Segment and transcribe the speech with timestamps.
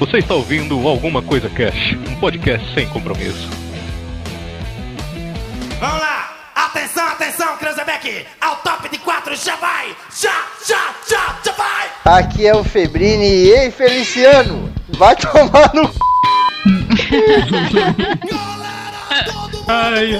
[0.00, 3.50] Você está ouvindo Alguma Coisa Cash, um podcast sem compromisso.
[5.78, 6.34] Vamos lá!
[6.54, 8.26] Atenção, atenção, Cranzebeck!
[8.40, 9.94] Ao top de quatro, já vai!
[10.10, 11.90] Já, já, já, já vai!
[12.06, 14.72] Aqui é o Febrini e ei, Feliciano!
[14.96, 15.98] Vai tomar no c...
[19.68, 20.18] Ai,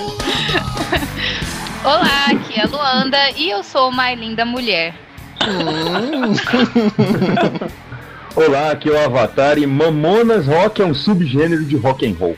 [1.83, 4.95] Olá, aqui é a Luanda e eu sou uma linda mulher.
[8.37, 12.37] Olá, aqui é o Avatar e Mamonas Rock é um subgênero de rock and roll.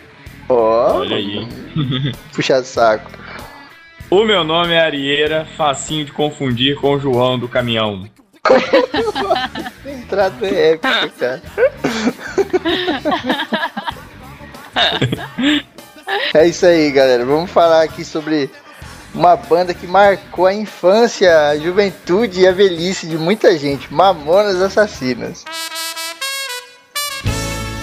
[0.49, 1.47] Ó, Olha aí.
[2.35, 3.11] puxa saco.
[4.11, 8.09] O meu nome é Arieira, facinho de confundir com o João do caminhão.
[9.87, 11.43] Entrada épica, cara.
[16.35, 17.25] É isso aí, galera.
[17.25, 18.51] Vamos falar aqui sobre
[19.15, 23.93] uma banda que marcou a infância, a juventude e a velhice de muita gente.
[23.93, 25.45] Mamonas Assassinas.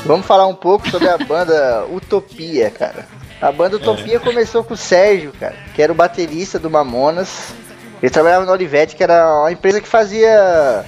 [0.09, 3.05] Vamos falar um pouco sobre a banda Utopia, cara.
[3.39, 7.53] A banda Utopia começou com o Sérgio, cara, que era o baterista do Mamonas.
[8.02, 10.83] Ele trabalhava na Olivetti, que era uma empresa que fazia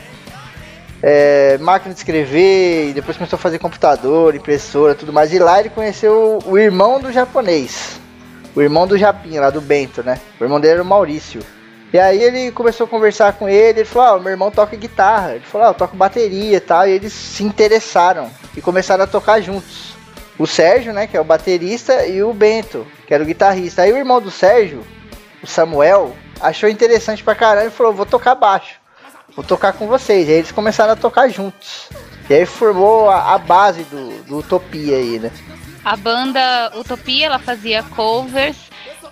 [1.04, 5.32] é, máquina de escrever, e depois começou a fazer computador, impressora, tudo mais.
[5.32, 8.00] E lá ele conheceu o irmão do japonês.
[8.56, 10.20] O irmão do Japinha, lá do Bento, né?
[10.40, 11.44] O irmão dele era o Maurício.
[11.94, 15.36] E aí ele começou a conversar com ele, ele falou, ah, meu irmão toca guitarra.
[15.36, 16.88] Ele falou, ah, eu toco bateria e tal.
[16.88, 19.94] E eles se interessaram e começaram a tocar juntos.
[20.40, 23.82] O Sérgio, né, que é o baterista, e o Bento, que era o guitarrista.
[23.82, 24.86] Aí o irmão do Sérgio,
[25.44, 28.80] o Samuel, achou interessante pra caralho e falou, vou tocar baixo.
[29.36, 30.28] Vou tocar com vocês.
[30.28, 31.90] E aí eles começaram a tocar juntos.
[32.30, 35.32] E aí formou a, a base do, do Utopia aí, né?
[35.84, 38.71] A banda Utopia, ela fazia covers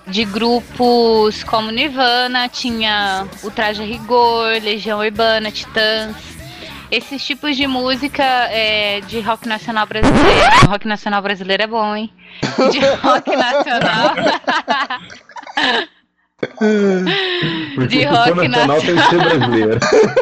[0.09, 6.15] de grupos como Nirvana, tinha o Traje a Rigor, Legião Urbana, Titãs.
[6.91, 10.67] Esses tipos de música é, de rock nacional brasileiro.
[10.67, 12.11] rock nacional brasileiro é bom, hein?
[12.71, 14.15] De rock nacional.
[17.75, 19.79] Porque De rock nacional tem que ser brasileiro.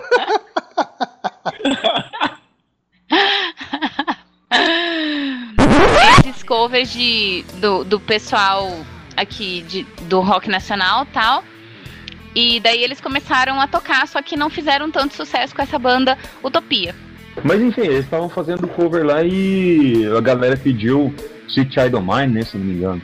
[6.20, 8.72] esses covers de, do, do pessoal
[9.18, 11.44] aqui de, do rock nacional tal.
[12.36, 16.16] E daí eles começaram a tocar, só que não fizeram tanto sucesso com essa banda
[16.44, 16.94] Utopia.
[17.44, 21.14] Mas enfim, eles estavam fazendo cover lá e a galera pediu
[21.48, 23.02] Sweet Child of Mine, né, se não me engano.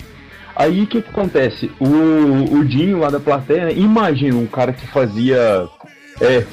[0.55, 1.71] Aí o que, que acontece?
[1.79, 5.67] O, o Dinho lá da plateia, né, imagina um cara que fazia
[6.21, 6.45] é,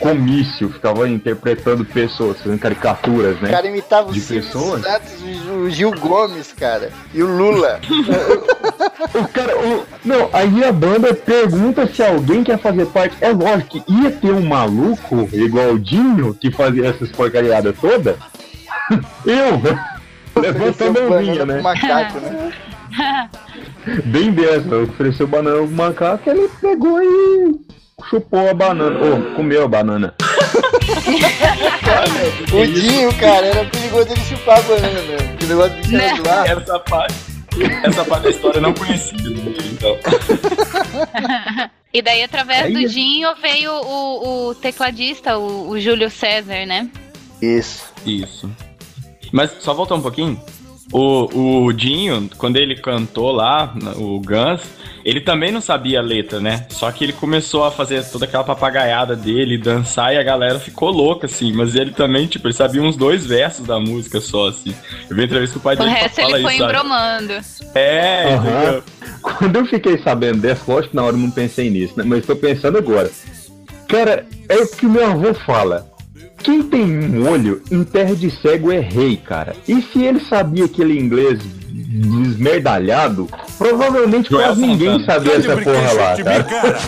[0.00, 3.50] comício, ficava interpretando pessoas, fazendo caricaturas, O né?
[3.50, 4.82] cara imitava De o pessoas?
[4.82, 5.12] Santos,
[5.48, 6.90] o Gil Gomes, cara.
[7.14, 7.80] E o Lula.
[9.14, 13.16] O cara, o- não, aí a banda pergunta se alguém quer fazer parte.
[13.20, 18.16] É lógico que ia ter um maluco igual o Dinho que fazia essas porcariadas todas.
[19.24, 21.60] Eu, levantando a mãozinha, né?
[21.62, 22.52] macaco, né?
[24.06, 27.58] Bem dessa, ofereceu banana pro macaco, ele pegou e
[28.08, 30.14] chupou a banana, ou comeu a banana.
[32.52, 35.36] O Dinho, cara, era perigoso ele chupar a banana mesmo.
[35.36, 36.14] Que negócio de Né?
[36.26, 36.46] lá.
[36.46, 37.14] Essa parte,
[37.84, 39.16] essa parte da história eu não conhecia.
[39.72, 39.96] Então.
[41.92, 46.88] E daí, através Aí- do Dinho, veio o, o tecladista, o, o Júlio César, né?
[47.42, 47.82] Isso.
[48.06, 48.48] Isso.
[49.32, 50.40] Mas só voltar um pouquinho.
[50.92, 54.62] O, o Dinho, quando ele cantou lá, o Guns,
[55.04, 56.66] ele também não sabia a letra, né?
[56.68, 60.90] Só que ele começou a fazer toda aquela papagaiada dele, dançar, e a galera ficou
[60.90, 61.52] louca, assim.
[61.52, 64.74] Mas ele também, tipo, ele sabia uns dois versos da música só, assim.
[65.08, 66.72] Eu vi entrevista com o pai O dele resto fala ele foi isso, sabe?
[66.72, 67.32] embromando.
[67.74, 68.82] É, entendeu?
[69.22, 72.04] Quando eu fiquei sabendo dessa, lógico que na hora eu não pensei nisso, né?
[72.06, 73.10] Mas tô pensando agora.
[73.88, 75.89] Cara, é o que meu avô fala.
[76.42, 79.54] Quem tem um olho em terra de cego é rei, cara.
[79.68, 81.38] E se ele sabia aquele inglês
[81.90, 83.28] desmerdalhado,
[83.58, 86.80] provavelmente Joel quase ninguém sabia essa porra lá, cara.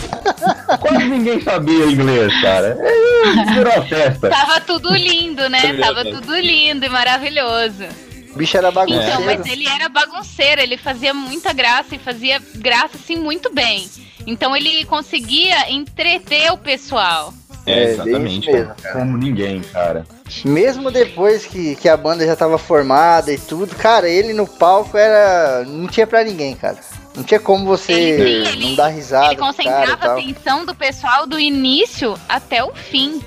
[0.79, 2.77] Quase ninguém sabia inglês, cara.
[2.79, 4.29] É, virou a festa.
[4.29, 5.59] Tava tudo lindo, né?
[5.65, 7.85] É Tava tudo lindo e maravilhoso.
[8.33, 9.07] O bicho era bagunceiro.
[9.07, 13.87] Então, mas ele era bagunceiro, ele fazia muita graça e fazia graça assim muito bem.
[14.25, 17.33] Então ele conseguia entreter o pessoal.
[17.65, 18.39] É, bem exatamente.
[18.41, 18.93] isso mesmo, cara.
[18.99, 20.05] Como ninguém, cara.
[20.43, 24.97] Mesmo depois que, que a banda já tava formada e tudo, cara, ele no palco
[24.97, 25.63] era.
[25.65, 26.77] Não tinha pra ninguém, cara.
[27.15, 29.27] Não tinha como você Ele- ele- não dar risada.
[29.27, 33.21] ele concentrava a atenção do pessoal do início até o fim.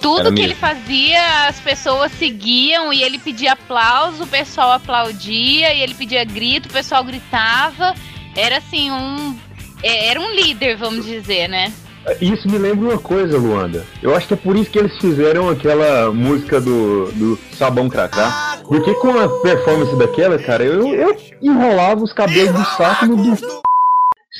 [0.00, 0.46] Tudo Era que mesmo.
[0.46, 6.22] ele fazia, as pessoas seguiam e ele pedia aplauso, o pessoal aplaudia, e ele pedia
[6.24, 7.94] grito, o pessoal gritava.
[8.36, 9.36] Era assim, um.
[9.82, 11.72] é, Era um líder, vamos dizer, né?
[12.20, 13.84] Isso me lembra uma coisa, Luanda.
[14.02, 18.58] Eu acho que é por isso que eles fizeram aquela música do, do Sabão Cracá.
[18.66, 23.36] Porque com a performance daquela, cara, eu, eu enrolava os cabelos do saco no do.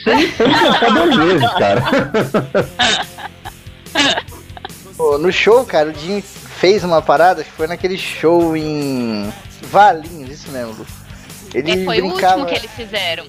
[0.03, 1.83] Sem, sem pensar duas vezes, cara.
[4.97, 9.33] Pô, no show, cara, o Dinho fez uma parada que foi naquele show em
[9.71, 10.87] Valinhos, isso mesmo, Lu.
[11.53, 12.43] Ele É, foi o brincava.
[12.43, 13.25] último que eles fizeram.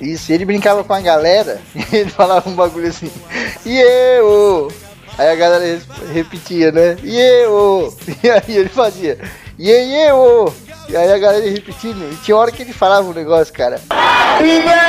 [0.00, 3.10] Isso, ele brincava com a galera e ele falava um bagulho assim,
[3.66, 4.70] e eu!
[5.16, 5.80] Aí a galera
[6.12, 6.96] repetia, né?
[7.02, 7.92] E eu!
[8.22, 9.18] E aí ele fazia,
[9.58, 10.52] e eu!
[10.88, 13.80] E aí a galera repetindo, e tinha hora que ele falava um negócio, cara.
[14.38, 14.88] Punheta,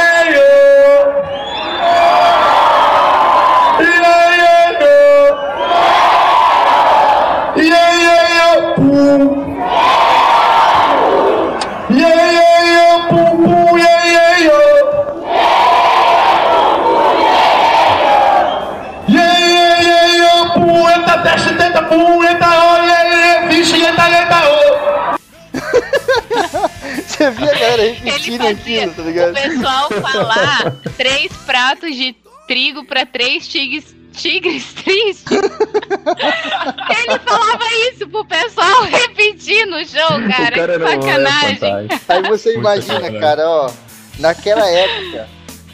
[27.19, 28.51] Você via a galera Ele repetindo fazia
[28.85, 29.33] aquilo, tá o ligado?
[29.33, 32.15] pessoal falar três pratos de
[32.47, 35.25] trigo pra três tigres, tigres tristes.
[35.29, 40.55] Ele falava isso pro pessoal repetir no show, cara.
[40.55, 41.89] o cara que é sacanagem.
[42.07, 43.69] Aí você imagina, cara, ó,
[44.17, 45.27] naquela época,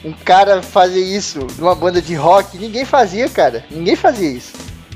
[0.04, 3.64] um cara fazer isso numa banda de rock, ninguém fazia, cara.
[3.70, 4.54] Ninguém fazia isso.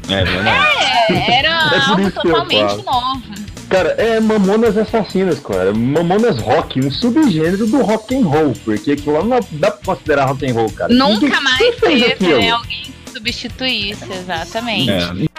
[0.10, 1.14] É.
[1.14, 3.22] É, era É algo totalmente novo.
[3.70, 5.72] Cara, é Mamonas Assassinas, cara.
[5.74, 10.26] Mamonas Rock, um subgênero do rock and roll, porque aquilo lá não dá pra considerar
[10.26, 10.92] rock and roll, cara.
[10.94, 14.90] Nunca Ninguém- mais teve né, alguém que substituísse, exatamente.
[14.90, 15.30] É.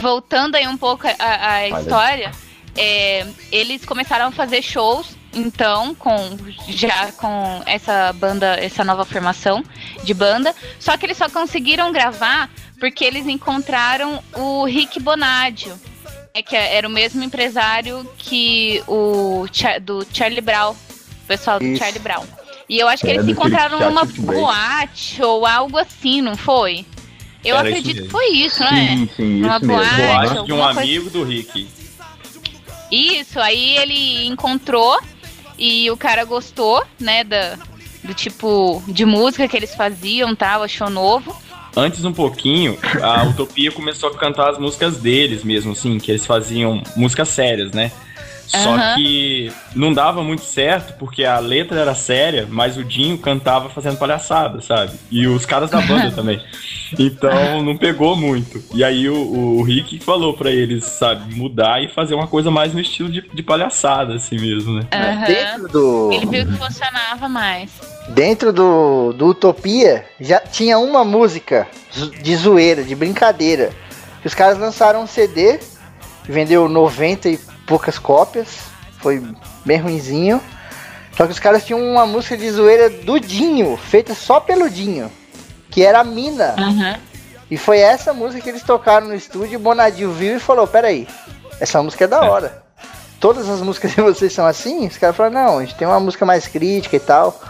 [0.00, 1.80] Voltando aí um pouco Olha.
[1.80, 2.30] história,
[2.76, 6.36] é, eles começaram a fazer shows, então, com
[6.68, 9.62] já com essa banda, essa nova formação
[10.02, 10.54] de banda.
[10.80, 12.50] Só que eles só conseguiram gravar
[12.80, 15.78] porque eles encontraram o Rick Bonadio,
[16.34, 19.46] é, que era o mesmo empresário que o
[19.82, 21.78] do Charlie Brown, o pessoal do Isso.
[21.78, 22.24] Charlie Brown.
[22.68, 26.84] E eu acho que É, eles se encontraram numa boate ou algo assim, não foi?
[27.44, 28.10] Eu Era acredito que mesmo.
[28.10, 28.88] foi isso, né?
[28.88, 29.82] Sim, sim, Uma isso mesmo.
[29.84, 29.96] boate.
[29.96, 31.68] Boate Ah, de um coisa- amigo do Rick.
[32.90, 34.98] Isso, aí ele encontrou
[35.58, 37.56] e o cara gostou, né, da,
[38.02, 41.36] do tipo de música que eles faziam, tal, achou novo.
[41.76, 46.24] Antes um pouquinho, a Utopia começou a cantar as músicas deles mesmo, assim, que eles
[46.24, 47.92] faziam músicas sérias, né?
[48.46, 48.94] Só Aham.
[48.94, 53.98] que não dava muito certo, porque a letra era séria, mas o Dinho cantava fazendo
[53.98, 54.92] palhaçada, sabe?
[55.10, 56.40] E os caras da banda também.
[56.98, 58.62] Então não pegou muito.
[58.72, 59.16] E aí o,
[59.58, 63.20] o Rick falou pra eles, sabe, mudar e fazer uma coisa mais no estilo de,
[63.20, 64.86] de palhaçada, assim mesmo, né?
[64.92, 65.24] Aham.
[65.26, 66.12] Dentro do.
[66.12, 67.70] Ele viu que funcionava mais.
[68.08, 71.66] Dentro do, do Utopia já tinha uma música
[72.22, 73.72] de zoeira, de brincadeira.
[74.20, 75.58] Que os caras lançaram um CD,
[76.24, 78.48] vendeu 90 e poucas cópias,
[79.00, 79.22] foi
[79.64, 80.40] bem ruinzinho.
[81.16, 85.10] Só que os caras tinham uma música de zoeira do Dinho, feita só pelo Dinho,
[85.70, 86.54] que era a Mina.
[86.58, 86.96] Aham.
[87.50, 89.58] E foi essa música que eles tocaram no estúdio.
[89.58, 91.06] O Bonadil viu e falou: Peraí,
[91.60, 92.62] essa música é da hora.
[93.20, 94.86] Todas as músicas de vocês são assim?
[94.86, 97.40] Os caras falaram: Não, a gente tem uma música mais crítica e tal.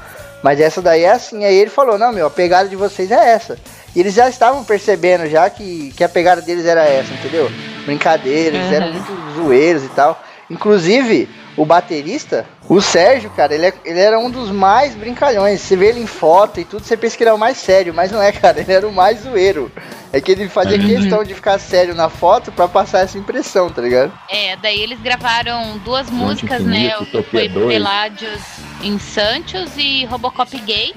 [0.43, 1.45] Mas essa daí é assim.
[1.45, 3.59] Aí ele falou: Não, meu, a pegada de vocês é essa.
[3.95, 7.50] E eles já estavam percebendo já que, que a pegada deles era essa, entendeu?
[7.87, 8.93] Brincadeira, eles eram Uhum.
[8.93, 10.21] muito zoeiros e tal.
[10.50, 15.61] Inclusive, o baterista, o Sérgio, cara, ele, é- ele era um dos mais brincalhões.
[15.61, 17.93] Você vê ele em foto e tudo, você pensa que ele é o mais sério,
[17.93, 18.61] mas não é, cara.
[18.61, 19.71] Ele era o mais zoeiro.
[20.12, 20.87] É que ele fazia Uhum.
[20.87, 24.12] questão de ficar sério na foto pra passar essa impressão, tá ligado?
[24.31, 26.99] É, daí eles gravaram duas músicas, Infinito, né?
[27.00, 27.66] O que foi 2.
[27.69, 28.40] Peládios
[28.83, 30.95] em Santos e Robocop Gay.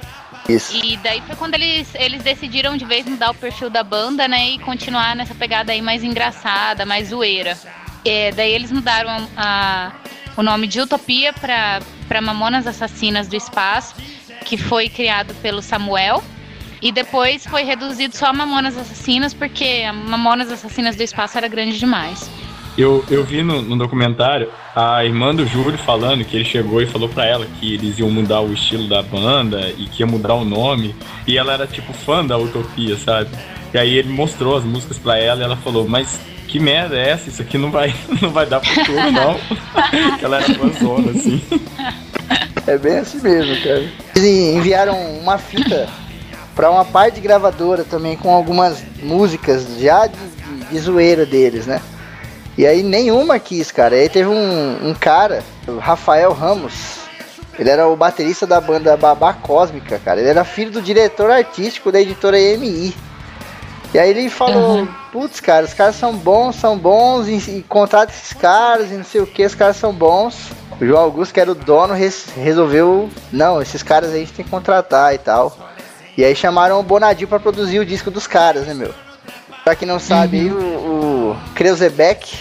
[0.48, 0.75] Isso.
[0.75, 4.50] E daí foi quando eles, eles decidiram de vez mudar o perfil da banda, né?
[4.50, 7.58] E continuar nessa pegada aí mais engraçada, mais zoeira.
[8.06, 9.91] É, daí eles mudaram a,
[10.38, 13.96] o nome de Utopia pra Mamonas Assassinas do Espaço,
[14.46, 16.24] que foi criado pelo Samuel.
[16.82, 21.48] E depois foi reduzido só a Mamonas Assassinas, porque a Mamonas Assassinas do Espaço era
[21.48, 22.29] grande demais.
[22.77, 26.86] Eu, eu vi no, no documentário a irmã do Júlio falando que ele chegou e
[26.86, 30.36] falou pra ela que eles iam mudar o estilo da banda e que ia mudar
[30.36, 30.96] o nome.
[31.27, 33.32] E ela era tipo fã da Utopia, sabe?
[33.74, 37.12] E aí ele mostrou as músicas pra ela e ela falou, mas que merda é
[37.12, 37.29] essa?
[37.29, 39.39] Isso aqui não vai, não vai dar futuro, não.
[40.22, 41.41] ela era fãzona, assim.
[42.65, 43.88] É bem assim mesmo, cara.
[44.15, 45.88] Eles enviaram uma fita
[46.56, 51.68] pra uma parte de gravadora também com algumas músicas já de, de, de zoeira deles,
[51.68, 51.82] né?
[52.58, 53.96] E aí nenhuma quis, cara.
[53.96, 56.98] Aí teve um, um cara, o Rafael Ramos,
[57.58, 60.20] Ele era o baterista da banda Babá Cósmica, cara.
[60.20, 62.94] Ele era filho do diretor artístico da editora EMI.
[63.93, 64.88] E aí ele falou, Uhum.
[65.12, 69.03] putz, cara, os caras são bons, são bons, e, e contrata esses caras, e não
[69.03, 70.36] sei o que, os caras são bons.
[70.79, 74.34] O João Augusto, que era o dono, res- resolveu, não, esses caras aí a gente
[74.34, 75.58] tem que contratar e tal.
[76.15, 78.93] E aí chamaram o Bonadio pra produzir o disco dos caras, né, meu?
[79.63, 80.55] Pra quem não sabe, aí, o,
[81.34, 82.38] o Kreuzebeck,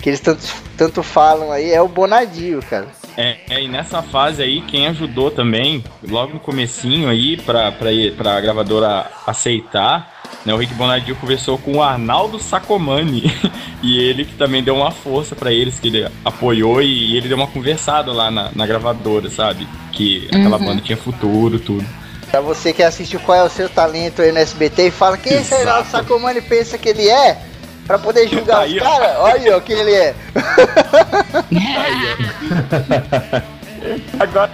[0.00, 0.42] que eles tanto,
[0.76, 2.86] tanto falam aí, é o Bonadio, cara.
[3.16, 7.88] É, é, e nessa fase aí, quem ajudou também, logo no comecinho aí, pra, pra,
[8.16, 13.32] pra gravadora aceitar, né, o Rick Bonadio conversou com o Arnaldo Sacomani,
[13.82, 17.36] e ele que também deu uma força pra eles, que ele apoiou e, ele deu
[17.36, 19.68] uma conversada lá na, na gravadora, sabe?
[19.92, 21.84] Que aquela banda tinha futuro, tudo.
[22.30, 25.32] Pra você que assiste Qual é o Seu Talento aí no SBT e fala quem
[25.32, 25.56] esse Exato.
[25.56, 27.38] Reinaldo Sacomani pensa que ele é,
[27.86, 30.14] pra poder julgar Aí, os caras, olha aí, ó, quem ele é.
[34.18, 34.50] Agora,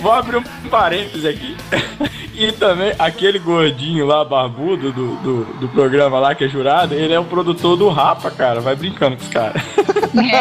[0.00, 1.56] vou abrir um parênteses aqui.
[2.34, 7.12] E também aquele gordinho lá, barbudo do, do, do programa lá, que é jurado, ele
[7.12, 8.60] é o produtor do Rapa, cara.
[8.60, 9.60] Vai brincando com os caras.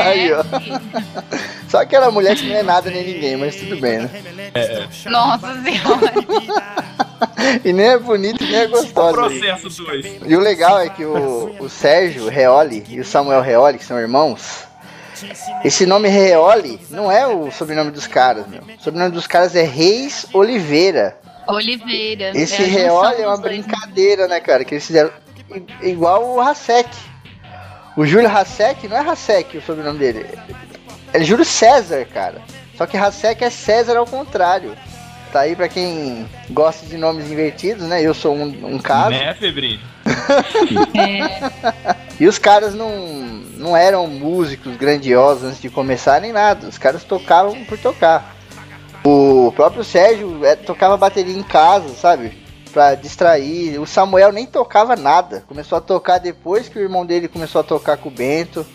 [0.05, 0.41] Aí, ó.
[0.41, 4.09] É, Só aquela mulher que não é nada nem ninguém, mas tudo bem, né?
[5.09, 6.13] nossa senhora.
[7.65, 9.13] E nem é bonito, nem é gostosa.
[9.13, 10.19] Processo 2.
[10.27, 13.97] E o legal é que o, o Sérgio Reoli e o Samuel Reoli, que são
[13.97, 14.67] irmãos,
[15.63, 18.61] esse nome Reoli não é o sobrenome dos caras, meu.
[18.61, 21.17] O sobrenome dos caras é Reis Oliveira.
[21.47, 22.31] Oliveira.
[22.35, 23.63] Esse É Reoli é uma dois, né?
[23.63, 24.63] brincadeira, né, cara?
[24.65, 25.11] Que eles fizeram
[25.81, 26.89] igual o Hasek.
[27.95, 30.25] O Júlio Hasek não é Hasek o sobrenome dele.
[31.13, 32.41] É Júlio César, cara.
[32.77, 34.75] Só que Hasek é César ao contrário.
[35.31, 38.01] Tá aí pra quem gosta de nomes invertidos, né?
[38.01, 39.11] Eu sou um, um caso.
[39.11, 39.79] Né, Febrinho?
[40.97, 42.89] É, E os caras não,
[43.57, 46.67] não eram músicos grandiosos antes de começar nem nada.
[46.67, 48.35] Os caras tocavam por tocar.
[49.03, 52.37] O próprio Sérgio é, tocava bateria em casa, sabe?
[52.73, 53.79] Pra distrair.
[53.79, 55.43] O Samuel nem tocava nada.
[55.47, 58.65] Começou a tocar depois que o irmão dele começou a tocar com o Bento.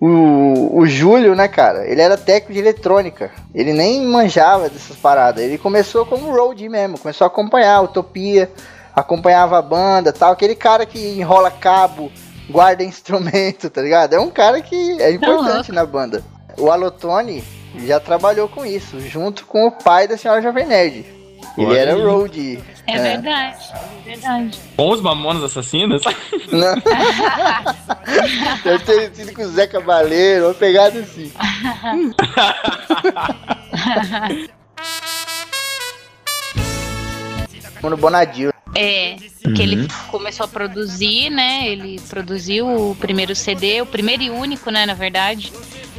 [0.00, 1.86] O, o Júlio, né, cara?
[1.86, 3.30] Ele era técnico de eletrônica.
[3.54, 5.42] Ele nem manjava dessas paradas.
[5.42, 6.98] Ele começou como roadie mesmo.
[6.98, 8.50] Começou a acompanhar a Utopia.
[8.94, 10.32] Acompanhava a banda tal.
[10.32, 12.10] Aquele cara que enrola cabo,
[12.48, 14.14] guarda instrumento, tá ligado?
[14.14, 16.22] É um cara que é importante na banda.
[16.58, 17.42] O Alotone
[17.84, 21.04] já trabalhou com isso, junto com o pai da senhora Jovem Nerd.
[21.56, 22.02] Ele Olha era aí.
[22.02, 22.62] roadie.
[22.86, 23.72] é verdade.
[23.72, 24.58] É verdade.
[24.76, 26.02] Com os mamonas assassinos?
[26.52, 26.74] Não.
[28.62, 31.32] Deve ter sido com o Zé Cabaleiro, uma pegada assim.
[37.82, 38.52] No Bonadio.
[38.76, 39.16] É,
[39.54, 41.68] que ele começou a produzir, né?
[41.68, 45.52] Ele produziu o primeiro CD, o primeiro e único, né, na verdade,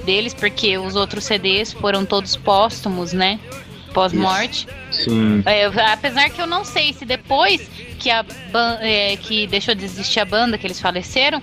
[0.05, 3.39] deles, porque os outros CDs foram todos póstumos, né?
[3.93, 4.67] Pós-morte.
[4.91, 5.41] Sim.
[5.45, 7.67] É, apesar que eu não sei se depois
[7.97, 11.41] que a ban- é, que deixou de existir a banda, que eles faleceram,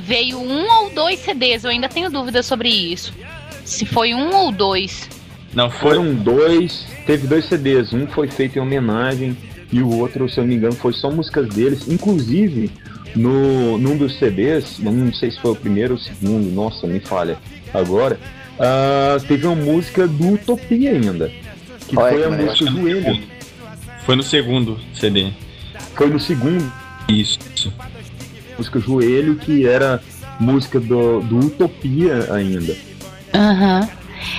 [0.00, 1.62] veio um ou dois CDs.
[1.64, 3.12] Eu ainda tenho dúvidas sobre isso.
[3.64, 5.08] Se foi um ou dois.
[5.54, 5.70] Não.
[5.70, 9.36] Foram dois, teve dois CDs, um foi feito em homenagem
[9.72, 11.88] e o outro, se eu não me engano, foi só músicas deles.
[11.88, 12.70] Inclusive,
[13.16, 17.00] no, num dos CDs, não sei se foi o primeiro ou o segundo, nossa, me
[17.00, 17.38] falha
[17.72, 18.18] agora,
[18.58, 21.30] ah, teve uma música do Utopia ainda.
[21.88, 23.22] Que Olha foi a música Joelho.
[24.04, 25.30] Foi no segundo CD.
[25.94, 26.72] Foi no segundo,
[27.08, 27.72] Isso.
[28.58, 30.02] música Joelho, que era
[30.38, 32.76] música do, do Utopia ainda.
[33.34, 33.88] Aham.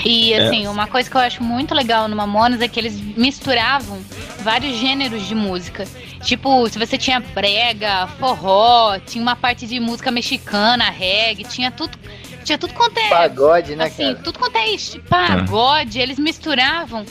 [0.05, 4.01] E assim, uma coisa que eu acho muito legal no Mamonas é que eles misturavam
[4.39, 5.85] vários gêneros de música.
[6.23, 11.97] Tipo, se você tinha brega, forró, tinha uma parte de música mexicana, reggae, tinha tudo,
[12.43, 14.23] tinha tudo quanto é Pagode, né, assim, cara?
[14.23, 17.05] tudo quanto é este pagode, eles misturavam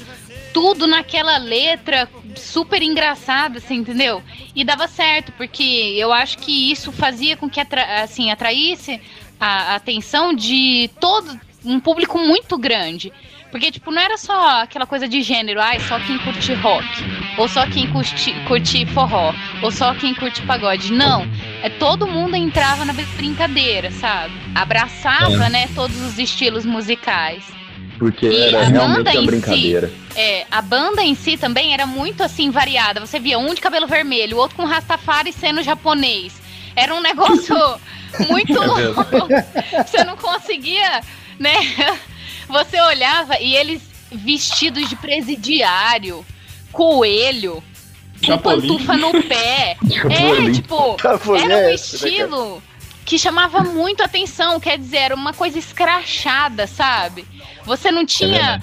[0.52, 4.22] tudo naquela letra super engraçada, assim, entendeu?
[4.54, 9.00] E dava certo, porque eu acho que isso fazia com que atra assim, atraísse
[9.40, 13.12] a a atenção de todo um público muito grande.
[13.50, 16.86] Porque, tipo, não era só aquela coisa de gênero, ai, só quem curte rock,
[17.36, 20.90] ou só quem curte, curte forró, ou só quem curte pagode.
[20.90, 21.26] Não.
[21.62, 24.32] É, todo mundo entrava na brincadeira, sabe?
[24.54, 27.44] Abraçava, né, todos os estilos musicais.
[27.98, 29.26] Porque E era a realmente banda em uma si?
[29.26, 29.92] brincadeira.
[30.16, 33.00] É, a banda em si também era muito assim variada.
[33.00, 36.40] Você via um de cabelo vermelho, outro com Rastafari sendo japonês.
[36.74, 37.54] Era um negócio
[38.28, 39.04] muito louco.
[39.86, 41.00] Você não conseguia,
[41.38, 41.54] né?
[42.48, 46.24] Você olhava e eles vestidos de presidiário,
[46.70, 47.62] coelho,
[48.24, 49.76] com pantufa no pé.
[50.10, 50.52] É, Chapolin.
[50.52, 52.62] tipo, Chapolin era um é né, estilo
[53.04, 57.24] que chamava muito atenção, quer dizer, era uma coisa escrachada, sabe?
[57.64, 58.60] Você não tinha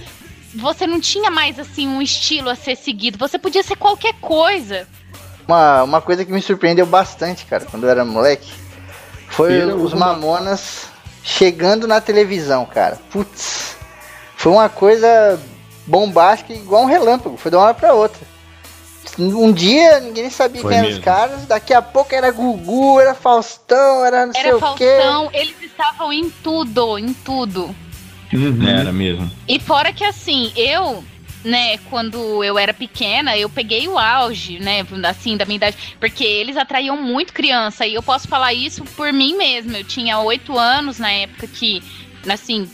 [0.56, 3.18] você não tinha mais assim um estilo a ser seguido.
[3.18, 4.88] Você podia ser qualquer coisa.
[5.48, 8.51] Uma, uma coisa que me surpreendeu bastante, cara, quando eu era moleque,
[9.29, 10.88] foi os uma- Mamonas
[11.24, 12.98] chegando na televisão, cara.
[13.12, 13.75] Putz,
[14.36, 15.39] foi uma coisa
[15.86, 18.19] bombástica igual um relâmpago, foi de uma hora pra outra.
[19.17, 23.01] Um dia ninguém nem sabia Foi quem eram os caras, daqui a pouco era Gugu,
[23.01, 24.98] era Faustão, era não sei Era o quê.
[25.01, 27.75] Faustão, eles estavam em tudo, em tudo.
[28.31, 28.67] Uhum.
[28.67, 29.29] Era mesmo.
[29.48, 31.03] E fora que assim, eu,
[31.43, 36.24] né, quando eu era pequena, eu peguei o auge, né, assim, da minha idade, porque
[36.24, 39.77] eles atraíam muito criança, e eu posso falar isso por mim mesma.
[39.77, 41.81] Eu tinha oito anos na época que,
[42.27, 42.69] assim,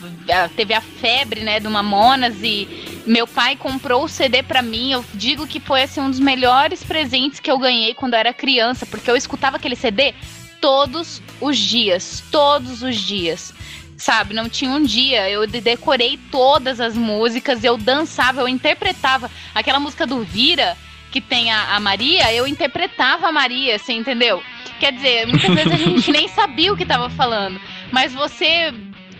[0.56, 4.92] teve a febre, né, do Mamonas, e meu pai comprou o CD pra mim.
[4.92, 8.34] Eu digo que foi, assim, um dos melhores presentes que eu ganhei quando eu era
[8.34, 10.14] criança, porque eu escutava aquele CD
[10.60, 13.54] todos os dias, todos os dias
[13.98, 14.34] sabe?
[14.34, 15.30] Não tinha um dia.
[15.30, 20.76] Eu de- decorei todas as músicas, eu dançava, eu interpretava aquela música do Vira
[21.12, 24.42] que tem a, a Maria, eu interpretava a Maria, você entendeu?
[24.82, 27.60] Quer dizer, muitas vezes a gente nem sabia o que tava falando,
[27.92, 28.74] mas você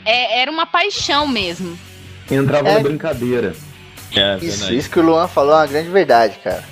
[0.04, 1.80] é- era uma paixão mesmo.
[2.30, 2.74] Entrava É.
[2.74, 3.56] na brincadeira.
[4.14, 6.64] É, Isso, isso que o Luan falou é uma grande verdade, cara.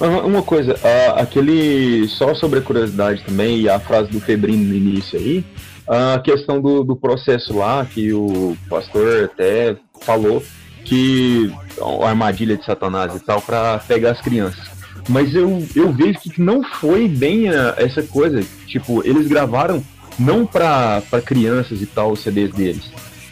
[0.00, 0.76] Uma coisa,
[1.16, 2.08] aquele.
[2.08, 5.44] Só sobre a curiosidade também, e a frase do Febrino no início aí,
[5.88, 10.42] a questão do, do processo lá, que o pastor até falou
[10.84, 14.70] que a armadilha de Satanás e tal, para pegar as crianças.
[15.08, 18.44] Mas eu, eu vejo que não foi bem ah, essa coisa.
[18.66, 19.82] Tipo, eles gravaram
[20.18, 22.84] não pra, pra crianças e tal os CDs deles.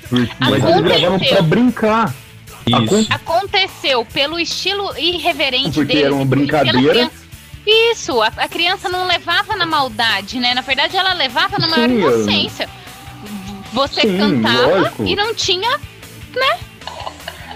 [0.09, 2.15] Por- mas eles gravaram pra brincar.
[2.67, 3.07] Isso.
[3.11, 6.05] Aconteceu pelo estilo irreverente Porque deles.
[6.05, 7.11] era uma e brincadeira.
[7.67, 10.55] Isso, a, a criança não levava na maldade, né?
[10.55, 12.69] Na verdade, ela levava na maior Sim, inocência.
[13.73, 15.05] Você Sim, cantava lógico.
[15.05, 15.79] e não tinha,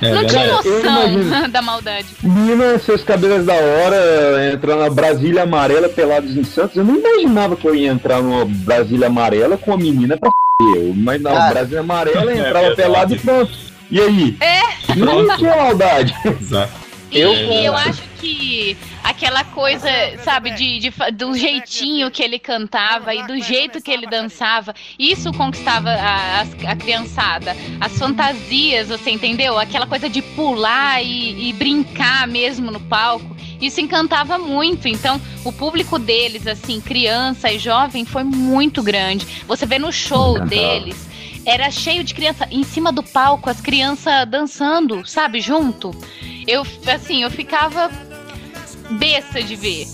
[0.01, 2.07] É não tinha noção da maldade.
[2.23, 6.77] Menina, seus cabelos da hora, entrando na Brasília Amarela pelados em Santos.
[6.77, 10.35] Eu não imaginava que eu ia entrar numa Brasília Amarela com uma menina pra f***.
[10.79, 11.51] Eu imaginava Cara.
[11.55, 12.77] Brasília Amarela, É entrava verdade.
[12.77, 13.53] pelado e pronto.
[13.91, 14.37] E aí?
[14.41, 14.95] É.
[14.97, 16.15] Não tinha maldade.
[16.41, 16.84] Exato.
[17.15, 19.89] E Eu- e eu acho que aquela coisa,
[20.25, 25.33] sabe, de, de do jeitinho que ele cantava e do jeito que ele dançava, isso
[25.33, 27.57] conquistava a, a criançada.
[27.81, 29.59] As fantasias, você entendeu?
[29.59, 33.35] Aquela coisa de pular e, e brincar mesmo no palco.
[33.61, 34.89] Isso encantava muito.
[34.89, 39.27] Então, o público deles, assim, criança e jovem, foi muito grande.
[39.47, 40.51] Você vê no show Encantava.
[40.51, 41.09] deles,
[41.47, 45.91] era cheio de criança em cima do palco, as crianças dançando, sabe, junto.
[46.47, 47.91] Eu, assim, eu ficava
[48.91, 49.87] besta de ver.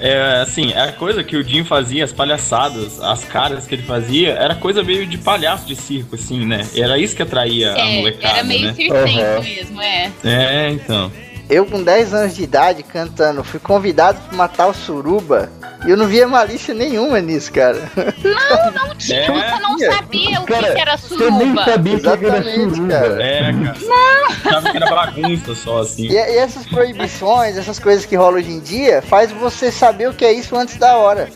[0.00, 4.32] É, assim, a coisa que o Jim fazia, as palhaçadas, as caras que ele fazia,
[4.34, 6.60] era coisa meio de palhaço de circo, assim, né?
[6.76, 8.74] Era isso que atraía a É, molecada, era meio né?
[8.74, 9.40] circense Aham.
[9.40, 10.12] mesmo, é.
[10.24, 11.10] É, então.
[11.48, 15.50] Eu com 10 anos de idade cantando, fui convidado pra matar o suruba
[15.86, 17.90] e eu não via malícia nenhuma nisso, cara.
[17.96, 21.64] Não, não tinha, É, você não sabia o que, Cara, que era Você nem suruba.
[21.64, 22.92] sabia o que era Exatamente, suruba.
[22.92, 23.22] cara.
[23.22, 23.76] É, cara.
[23.82, 24.26] Não!
[24.50, 26.06] Achava que era bagunça só, assim.
[26.06, 30.14] E, e essas proibições, essas coisas que rolam hoje em dia, faz você saber o
[30.14, 31.28] que é isso antes da hora.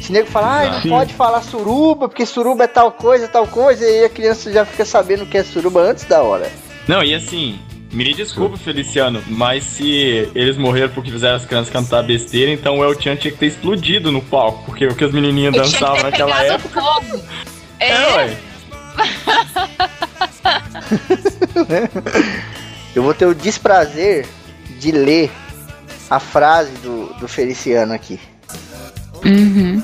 [0.00, 0.88] Se nego falar, ah, não Sim.
[0.88, 4.64] pode falar suruba, porque suruba é tal coisa, tal coisa, e aí a criança já
[4.64, 6.50] fica sabendo o que é suruba antes da hora.
[6.88, 7.58] Não, e assim,
[7.92, 12.84] me desculpa, Feliciano, mas se eles morreram porque fizeram as crianças cantar besteira, então o
[12.84, 16.02] El Chan tinha que ter explodido no palco, porque o que as menininhas Eu dançavam
[16.02, 16.80] naquela época.
[16.80, 17.20] fogo.
[17.80, 18.36] É, É, ué.
[22.94, 24.26] Eu vou ter o desprazer
[24.78, 25.30] de ler
[26.08, 28.18] a frase do, do Feliciano aqui.
[29.24, 29.82] Uhum.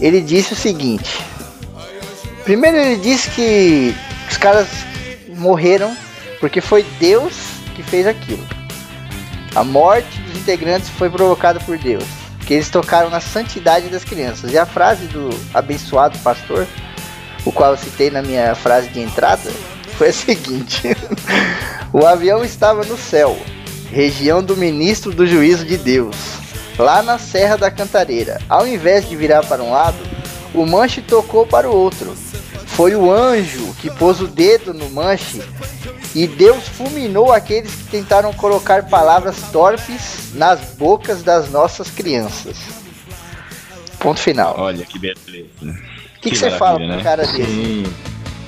[0.00, 1.20] Ele disse o seguinte:
[2.44, 3.94] primeiro, ele disse que
[4.30, 4.68] os caras
[5.36, 5.96] morreram
[6.42, 7.34] porque foi Deus
[7.76, 8.44] que fez aquilo.
[9.54, 12.02] A morte dos integrantes foi provocada por Deus,
[12.44, 14.52] que eles tocaram na santidade das crianças.
[14.52, 16.66] E a frase do abençoado pastor,
[17.44, 19.52] o qual eu citei na minha frase de entrada,
[19.96, 20.96] foi a seguinte:
[21.92, 23.38] O avião estava no céu,
[23.92, 26.16] região do ministro do juízo de Deus,
[26.76, 28.40] lá na Serra da Cantareira.
[28.48, 30.02] Ao invés de virar para um lado,
[30.52, 32.12] o manche tocou para o outro.
[32.76, 35.42] Foi o anjo que pôs o dedo no manche
[36.14, 42.56] e Deus fulminou aqueles que tentaram colocar palavras torpes nas bocas das nossas crianças.
[43.98, 44.54] Ponto final.
[44.58, 45.20] Olha que beleza.
[45.62, 47.02] O que, que você fala pra um né?
[47.02, 47.44] cara desse?
[47.44, 47.94] Sim.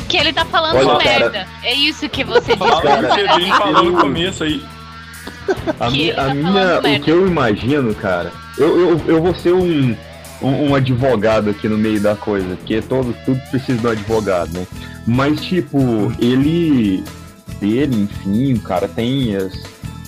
[0.09, 1.19] Que ele tá falando Olha, cara.
[1.21, 1.47] merda.
[1.63, 2.59] É isso que você disse.
[2.59, 4.63] Fala o que o Cara, falou no começo aí.
[5.81, 7.01] A, ele tá a minha- o merda.
[7.01, 9.97] que eu imagino, cara, eu, eu, eu vou ser um,
[10.45, 14.53] um, um advogado aqui no meio da coisa, porque todo, tudo precisa de um advogado,
[14.53, 14.67] né?
[15.07, 15.79] Mas, tipo,
[16.19, 17.03] ele.
[17.61, 19.53] dele, enfim, o cara tem as,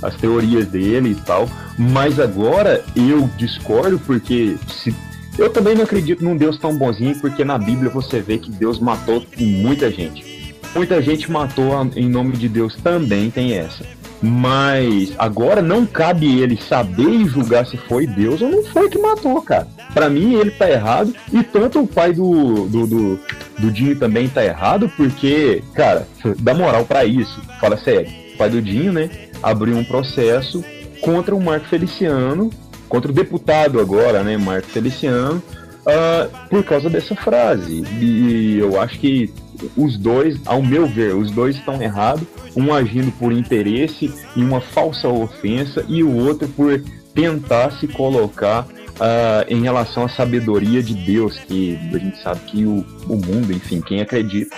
[0.02, 1.48] as teorias dele e tal.
[1.78, 4.94] Mas agora eu discordo porque se
[5.38, 8.78] eu também não acredito num Deus tão bonzinho, porque na Bíblia você vê que Deus
[8.78, 10.54] matou muita gente.
[10.74, 13.84] Muita gente matou em nome de Deus também, tem essa.
[14.22, 18.98] Mas agora não cabe ele saber e julgar se foi Deus ou não foi que
[18.98, 19.68] matou, cara.
[19.92, 23.20] Para mim ele tá errado e tanto o pai do, do, do,
[23.58, 27.40] do Dinho também tá errado, porque, cara, dá moral para isso.
[27.60, 28.10] Fala sério.
[28.34, 29.10] O pai do Dinho, né,
[29.42, 30.64] abriu um processo
[31.02, 32.50] contra o Marco Feliciano
[32.88, 35.42] contra o deputado agora, né, Marco Feliciano,
[35.82, 37.84] uh, por causa dessa frase.
[38.00, 39.32] E eu acho que
[39.76, 44.60] os dois, ao meu ver, os dois estão errados, um agindo por interesse e uma
[44.60, 46.82] falsa ofensa, e o outro por
[47.14, 52.64] tentar se colocar uh, em relação à sabedoria de Deus, que a gente sabe que
[52.64, 54.56] o, o mundo, enfim, quem acredita,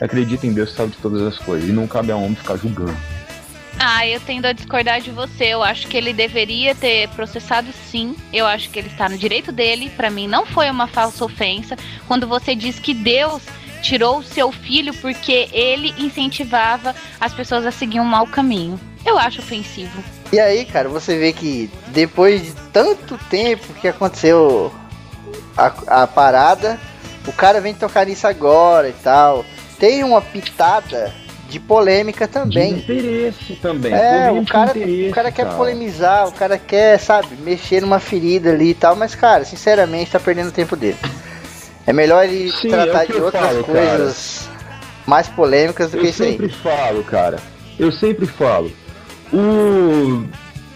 [0.00, 2.96] acredita em Deus sabe de todas as coisas, e não cabe a homem ficar julgando.
[3.80, 5.44] Ah, eu tendo a discordar de você.
[5.44, 8.16] Eu acho que ele deveria ter processado sim.
[8.32, 9.88] Eu acho que ele está no direito dele.
[9.96, 11.76] Para mim, não foi uma falsa ofensa.
[12.08, 13.40] Quando você diz que Deus
[13.82, 18.78] tirou o seu filho porque ele incentivava as pessoas a seguir um mau caminho.
[19.04, 20.02] Eu acho ofensivo.
[20.32, 24.72] E aí, cara, você vê que depois de tanto tempo que aconteceu
[25.56, 26.78] a, a parada,
[27.26, 29.44] o cara vem tocar nisso agora e tal.
[29.78, 31.12] Tem uma pitada
[31.48, 32.74] de polêmica também.
[32.74, 33.92] De interesse também.
[33.92, 35.56] É, o cara, o cara quer cara.
[35.56, 40.20] polemizar, o cara quer, sabe, mexer numa ferida ali e tal, mas, cara, sinceramente, tá
[40.20, 40.98] perdendo o tempo dele.
[41.88, 44.82] É melhor ele Sim, tratar é de outras falo, coisas cara.
[45.06, 46.34] mais polêmicas do eu que isso aí.
[46.34, 47.38] Eu sempre falo, cara.
[47.78, 48.70] Eu sempre falo.
[49.32, 50.22] O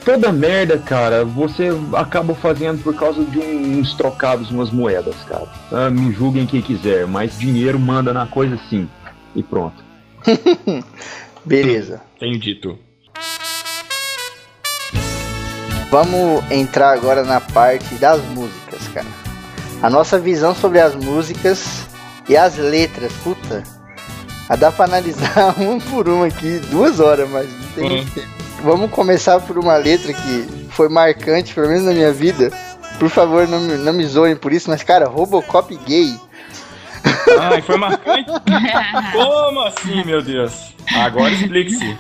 [0.07, 5.49] toda merda, cara, você acaba fazendo por causa de uns trocados, umas moedas, cara.
[5.71, 8.89] Ah, me julguem quem quiser, mas dinheiro manda na coisa sim.
[9.37, 9.85] E pronto.
[11.45, 12.01] Beleza.
[12.19, 12.79] Tenho dito.
[15.91, 18.72] Vamos entrar agora na parte das músicas.
[19.83, 21.87] A nossa visão sobre as músicas
[22.29, 23.65] e as letras, puta.
[24.49, 28.29] A dá pra analisar um por um aqui, duas horas, mas não tem muito tempo.
[28.63, 32.53] Vamos começar por uma letra que foi marcante, pelo menos na minha vida.
[32.99, 36.17] Por favor, não me, não me zoem por isso, mas cara, Robocop gay
[37.41, 38.31] Ai, foi marcante?
[39.13, 40.73] Como assim, meu Deus?
[40.95, 41.99] Agora explique-se.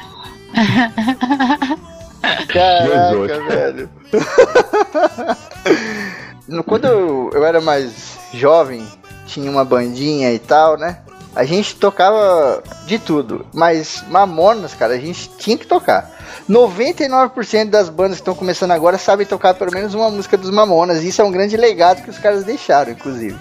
[2.49, 3.91] Caraca, velho.
[6.67, 8.87] Quando eu, eu era mais jovem,
[9.27, 10.99] tinha uma bandinha e tal, né?
[11.35, 16.11] A gente tocava de tudo, mas Mamonas, cara, a gente tinha que tocar.
[16.49, 21.03] 99% das bandas que estão começando agora sabem tocar pelo menos uma música dos Mamonas.
[21.03, 23.37] Isso é um grande legado que os caras deixaram, inclusive.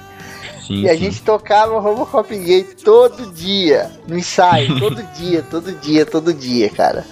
[0.65, 0.99] Sim, e a sim.
[0.99, 7.05] gente tocava Robocop gay todo dia, no ensaio, todo dia, todo dia, todo dia, cara.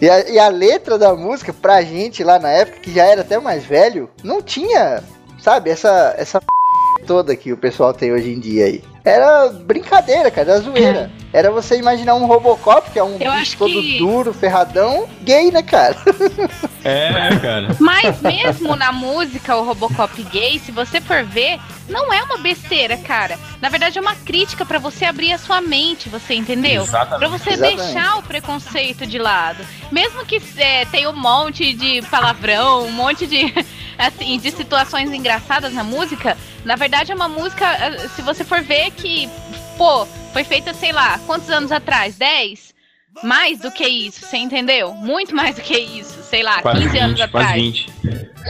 [0.00, 3.22] E a, e a, letra da música, pra gente lá na época, que já era
[3.22, 5.02] até mais velho, não tinha,
[5.38, 6.40] sabe, essa, essa
[7.06, 8.95] toda que o pessoal tem hoje em dia aí.
[9.06, 11.10] Era brincadeira, cara, era zoeira.
[11.32, 11.38] É.
[11.38, 13.98] Era você imaginar um Robocop, que é um Eu bicho todo que...
[13.98, 15.96] duro, ferradão, gay, né, cara?
[16.88, 17.76] É, cara.
[17.80, 22.96] Mas mesmo na música, o Robocop gay, se você for ver, não é uma besteira,
[22.96, 23.36] cara.
[23.60, 26.84] Na verdade, é uma crítica para você abrir a sua mente, você entendeu?
[26.84, 27.18] Exatamente.
[27.18, 27.82] Pra você Exatamente.
[27.82, 29.66] deixar o preconceito de lado.
[29.90, 33.52] Mesmo que é, tenha um monte de palavrão, um monte de,
[33.98, 37.66] assim, de situações engraçadas na música, na verdade é uma música,
[38.14, 39.28] se você for ver que,
[39.76, 42.16] pô, foi feita, sei lá, quantos anos atrás?
[42.16, 42.74] 10?
[43.22, 44.92] Mais do que isso, você entendeu?
[44.92, 47.46] Muito mais do que isso, sei lá, quase 15 20, anos atrás.
[47.46, 47.92] Quase 20.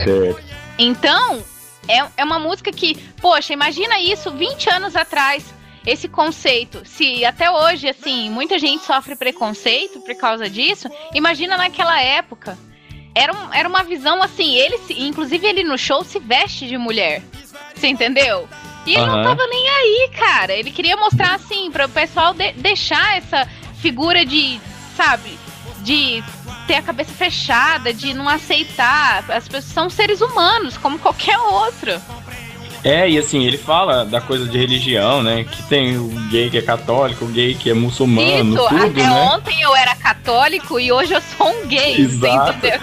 [0.03, 0.43] Certo.
[0.77, 1.43] Então,
[1.87, 5.53] é, é uma música que, poxa, imagina isso 20 anos atrás,
[5.85, 6.81] esse conceito.
[6.85, 12.57] Se até hoje, assim, muita gente sofre preconceito por causa disso, imagina naquela época.
[13.15, 16.77] Era, um, era uma visão assim, ele se, inclusive ele no show se veste de
[16.77, 17.23] mulher.
[17.73, 18.47] Você entendeu?
[18.87, 19.23] E ele não Aham.
[19.23, 20.53] tava nem aí, cara.
[20.53, 23.47] Ele queria mostrar assim, para o pessoal de- deixar essa
[23.81, 24.59] figura de,
[24.95, 25.37] sabe,
[25.81, 26.23] de
[26.65, 29.23] ter a cabeça fechada, de não aceitar.
[29.29, 32.01] As pessoas são seres humanos, como qualquer outro.
[32.83, 35.43] É, e assim, ele fala da coisa de religião, né?
[35.43, 39.03] Que tem o gay que é católico, o gay que é muçulmano, Isso, tudo, até
[39.03, 39.09] né?
[39.33, 42.53] ontem eu era católico e hoje eu sou um gay, Exato.
[42.61, 42.79] você entendeu?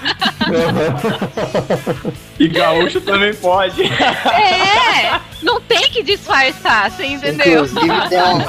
[2.37, 3.81] E gaúcho também pode.
[3.85, 7.65] É, não tem que disfarçar, você entendeu?
[7.65, 8.41] Inclusive tem, um-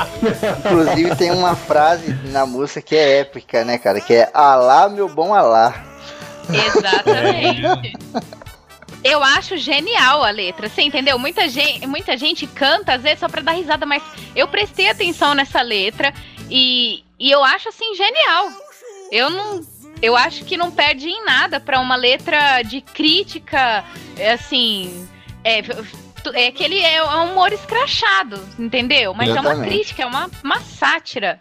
[0.66, 4.02] inclusive tem uma frase na música que é épica, né, cara?
[4.02, 5.74] Que é Alá, meu bom Alá.
[6.50, 7.94] Exatamente.
[9.08, 11.20] Eu acho genial a letra, você entendeu?
[11.20, 14.02] Muita gente, muita gente canta às vezes só pra dar risada, mas
[14.36, 16.12] eu prestei atenção nessa letra
[16.50, 18.50] e e eu acho assim genial.
[19.12, 19.62] Eu não
[20.02, 23.86] eu acho que não perde em nada para uma letra de crítica,
[24.18, 25.08] é, assim,
[25.44, 25.60] é,
[26.34, 29.14] é que ele é um humor escrachado, entendeu?
[29.14, 29.70] Mas é uma Exatamente.
[29.70, 31.40] crítica, é uma, uma sátira.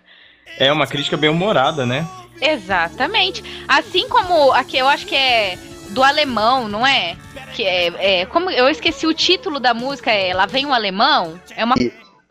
[0.58, 2.06] É uma crítica bem humorada, né?
[2.40, 3.42] Exatamente.
[3.66, 5.58] Assim como aqui eu acho que é
[5.94, 7.16] do alemão, não é?
[7.54, 11.40] Que é, é como eu esqueci o título da música, é Lá vem um alemão.
[11.56, 11.76] É uma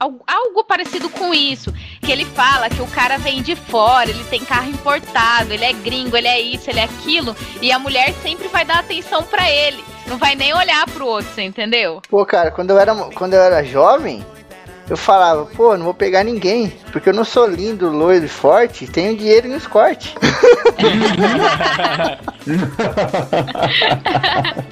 [0.04, 4.24] algo, algo parecido com isso, que ele fala que o cara vem de fora, ele
[4.26, 8.14] tem carro importado, ele é gringo, ele é isso, ele é aquilo, e a mulher
[8.22, 9.84] sempre vai dar atenção pra ele.
[10.06, 12.02] Não vai nem olhar pro outro, você entendeu?
[12.10, 14.26] Pô, cara, quando eu era, quando eu era jovem,
[14.90, 18.86] eu falava, pô, não vou pegar ninguém, porque eu não sou lindo, loiro e forte,
[18.86, 20.14] tenho dinheiro nos cortes.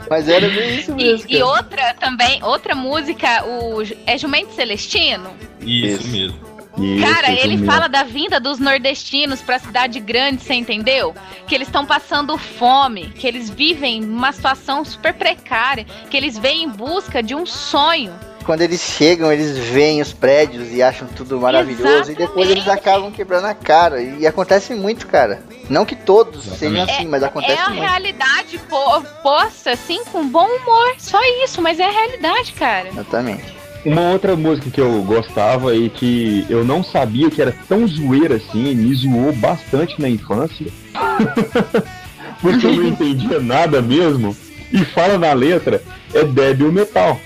[0.09, 1.25] Mas era bem isso mesmo.
[1.29, 5.31] E, e outra também, outra música, o é Jumento Celestino.
[5.61, 6.07] Isso, Isso.
[6.09, 6.51] mesmo.
[6.77, 7.65] Isso, Cara, ele mesmo.
[7.65, 11.13] fala da vinda dos nordestinos pra cidade grande, você entendeu?
[11.47, 16.63] Que eles estão passando fome, que eles vivem numa situação super precária, que eles vêm
[16.63, 18.13] em busca de um sonho.
[18.51, 22.89] Quando eles chegam, eles veem os prédios e acham tudo maravilhoso, e depois eles Exatamente.
[22.89, 24.01] acabam quebrando a cara.
[24.03, 25.41] E acontece muito, cara.
[25.69, 27.79] Não que todos sejam assim, mas É acontece a muito.
[27.81, 32.89] realidade po- posta assim com bom humor, só isso, mas é a realidade, cara.
[32.89, 33.55] Exatamente.
[33.85, 38.35] Uma outra música que eu gostava e que eu não sabia que era tão zoeira
[38.35, 40.67] assim, me zoou bastante na infância.
[42.41, 44.35] Porque eu não entendia nada mesmo.
[44.73, 45.81] E fala na letra,
[46.13, 47.17] é débil metal.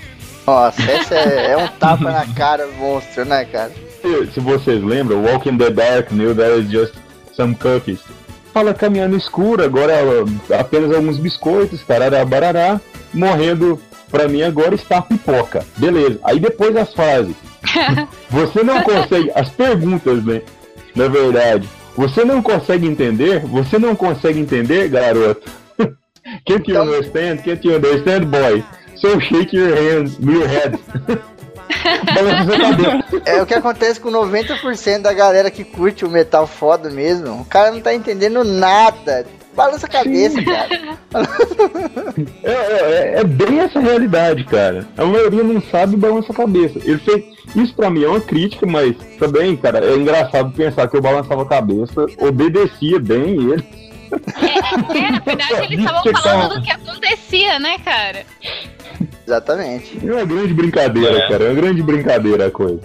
[0.46, 3.72] Nossa, essa é, é um tapa na cara monstro, né, cara?
[4.00, 6.94] Se, se vocês lembram, Walk in the Dark, New There is Just
[7.32, 8.00] Some Cookies.
[8.54, 9.94] Fala caminhando escuro, agora
[10.58, 12.80] apenas alguns biscoitos, tarará, barará,
[13.12, 13.80] morrendo
[14.10, 15.64] pra mim agora está a pipoca.
[15.76, 16.18] Beleza.
[16.24, 17.34] Aí depois as frases.
[18.30, 19.30] Você não consegue.
[19.34, 20.42] As perguntas, né?
[20.94, 21.68] Na verdade.
[21.96, 23.40] Você não consegue entender?
[23.46, 25.50] Você não consegue entender, garoto?
[26.46, 27.38] Can't you Então- understand?
[27.42, 28.62] Can't you understand, boy?
[28.96, 30.78] So shake your hands, your head.
[33.24, 37.40] É o que acontece com 90% da galera que curte o metal foda mesmo.
[37.40, 39.26] O cara não tá entendendo nada.
[39.54, 40.96] Balança a cabeça, cara.
[42.42, 44.86] É, é- é bem essa realidade, cara.
[44.96, 46.78] A maioria não sabe balança a cabeça.
[47.54, 51.42] Isso pra mim é uma crítica, mas também, cara, é engraçado pensar que eu balançava
[51.42, 53.85] a cabeça, obedecia bem ele.
[54.12, 58.24] É, é, na verdade, eles estavam que falando do que acontecia, né, cara?
[59.26, 59.98] Exatamente.
[60.06, 61.28] É uma grande brincadeira, É.
[61.28, 61.44] cara.
[61.44, 62.80] É uma grande brincadeira a coisa.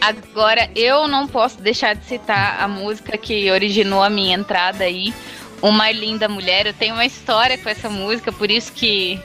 [0.00, 5.14] Agora, eu não posso deixar de citar a música que originou a minha entrada aí,
[5.62, 6.66] Uma Linda Mulher.
[6.66, 9.18] Eu tenho uma história com essa música, por isso que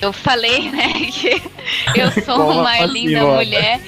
[0.00, 3.80] eu falei, né, que eu sou uma assim, linda mulher.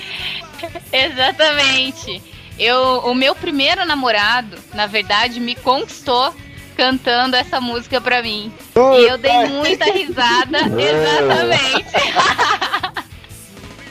[0.92, 2.22] Exatamente.
[2.58, 6.34] Eu, o meu primeiro namorado, na verdade, me conquistou
[6.78, 8.52] cantando essa música pra mim.
[8.76, 11.90] E eu dei muita risada, exatamente.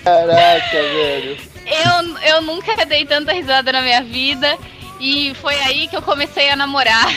[0.02, 1.38] Caraca, velho.
[1.66, 4.58] Eu, eu nunca dei tanta risada na minha vida.
[5.00, 7.08] E foi aí que eu comecei a namorar.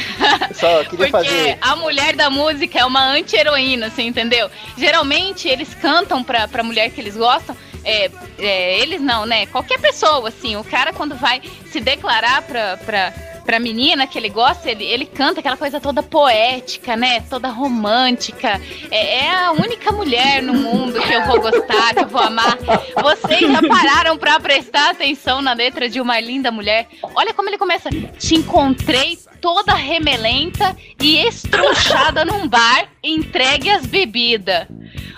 [0.53, 1.59] Só queria Porque fazer.
[1.63, 4.51] a mulher da música é uma anti-heroína, você entendeu?
[4.77, 7.57] Geralmente eles cantam pra, pra mulher que eles gostam.
[7.83, 9.47] É, é, eles não, né?
[9.47, 10.57] Qualquer pessoa, assim.
[10.57, 11.41] O cara, quando vai
[11.73, 16.03] se declarar pra, pra, pra menina que ele gosta, ele, ele canta aquela coisa toda
[16.03, 17.21] poética, né?
[17.29, 18.61] Toda romântica.
[18.91, 22.59] É, é a única mulher no mundo que eu vou gostar, que eu vou amar.
[23.03, 26.87] Vocês já pararam pra prestar atenção na letra de Uma Linda Mulher?
[27.15, 27.91] Olha como ele começa.
[28.19, 34.67] Te encontrei toda remelenta e estruchada num bar, entregue as bebidas.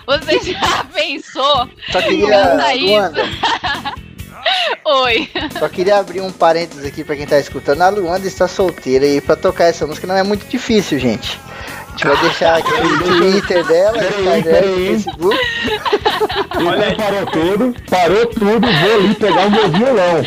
[0.05, 1.69] Você já pensou?
[1.91, 2.53] Só queria.
[2.73, 3.23] Luanda,
[4.85, 5.29] Oi.
[5.57, 7.81] só queria abrir um parênteses aqui pra quem tá escutando.
[7.81, 11.39] A Luanda está solteira e pra tocar essa música não é muito difícil, gente.
[11.87, 15.37] A gente vai deixar aqui o Twitter dela, Instagram, Facebook.
[15.37, 15.75] Ele
[16.55, 20.23] Então parou tudo, parou tudo, vou ali pegar o meu violão.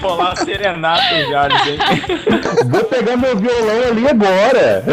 [0.00, 1.78] Pô, lá serenata já, hein?
[2.70, 4.84] Vou pegar meu violão ali agora.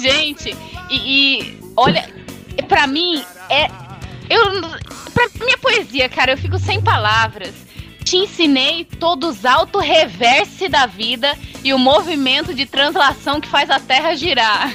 [0.00, 0.56] Gente,
[0.90, 2.08] e, e olha,
[2.68, 3.68] pra mim é.
[4.34, 4.60] Eu,
[5.12, 7.52] pra minha poesia, cara, eu fico sem palavras.
[8.04, 13.80] Te ensinei todos os auto-reverse da vida e o movimento de translação que faz a
[13.80, 14.74] Terra girar.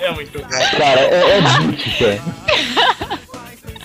[0.00, 0.48] É muito bom.
[0.48, 2.22] Cara, é, é mítica.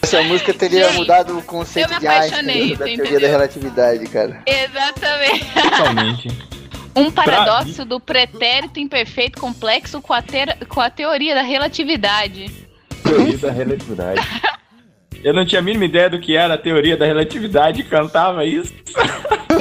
[0.01, 2.95] Essa música teria Gente, mudado o conceito eu me de Einstein apaixonei, da você teoria
[3.03, 3.19] entendeu?
[3.21, 4.41] da relatividade, cara.
[4.45, 5.45] Exatamente.
[5.53, 6.49] Totalmente.
[6.95, 12.67] Um paradoxo do pretérito imperfeito complexo com a, ter- com a teoria da relatividade.
[13.09, 14.21] Teoria da relatividade.
[15.23, 18.73] eu não tinha a mínima ideia do que era a teoria da relatividade cantava isso.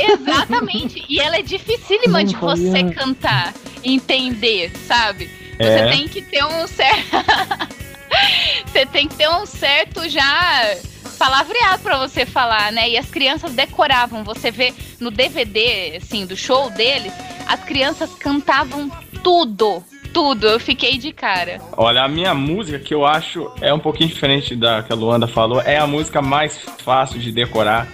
[0.01, 1.05] Exatamente.
[1.09, 3.53] E ela é dificílima de você cantar,
[3.85, 5.27] entender, sabe?
[5.57, 5.91] Você É.
[5.91, 7.09] tem que ter um certo.
[8.67, 10.77] você tem que ter um certo já
[11.19, 12.89] palavreado pra você falar, né?
[12.91, 14.23] E as crianças decoravam.
[14.25, 17.13] Você vê no DVD, assim, do show deles,
[17.47, 18.89] as crianças cantavam
[19.23, 19.83] tudo.
[20.19, 20.49] Tudo.
[20.49, 21.61] Eu fiquei de cara.
[21.77, 25.29] Olha, a minha música que eu acho é um pouquinho diferente da que a Luanda
[25.29, 27.87] falou, é a música mais fácil de decorar.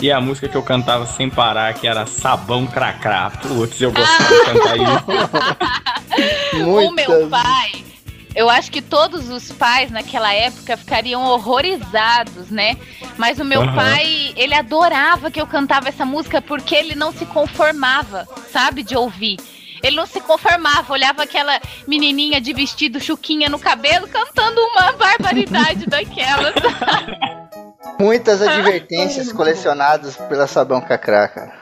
[0.00, 3.28] E é a música que eu cantava sem parar, que era Sabão Cracrá.
[3.42, 5.04] Putz, eu gostava de cantar isso.
[6.64, 7.84] O meu pai,
[8.36, 12.76] eu acho que todos os pais naquela época ficariam horrorizados, né?
[13.18, 13.74] Mas o meu Aham.
[13.74, 18.96] pai, ele adorava que eu cantava essa música porque ele não se conformava, sabe, de
[18.96, 19.38] ouvir.
[19.84, 25.84] Ele não se conformava, olhava aquela menininha de vestido chuquinha no cabelo cantando uma barbaridade
[25.84, 26.54] daquelas.
[28.00, 31.52] Muitas advertências colecionadas pela Sabão Cacrá, cara.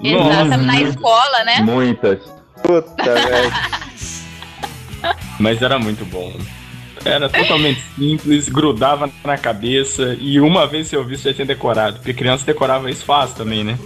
[0.00, 1.60] Exatamente, na escola, né?
[1.62, 2.20] Muitas.
[2.62, 3.52] Puta, velho.
[5.40, 6.32] Mas era muito bom.
[7.04, 11.46] Era totalmente simples, grudava na cabeça e uma vez se eu vi, você já tinha
[11.46, 11.96] decorado.
[11.96, 13.76] Porque criança decorava isso fácil também, né?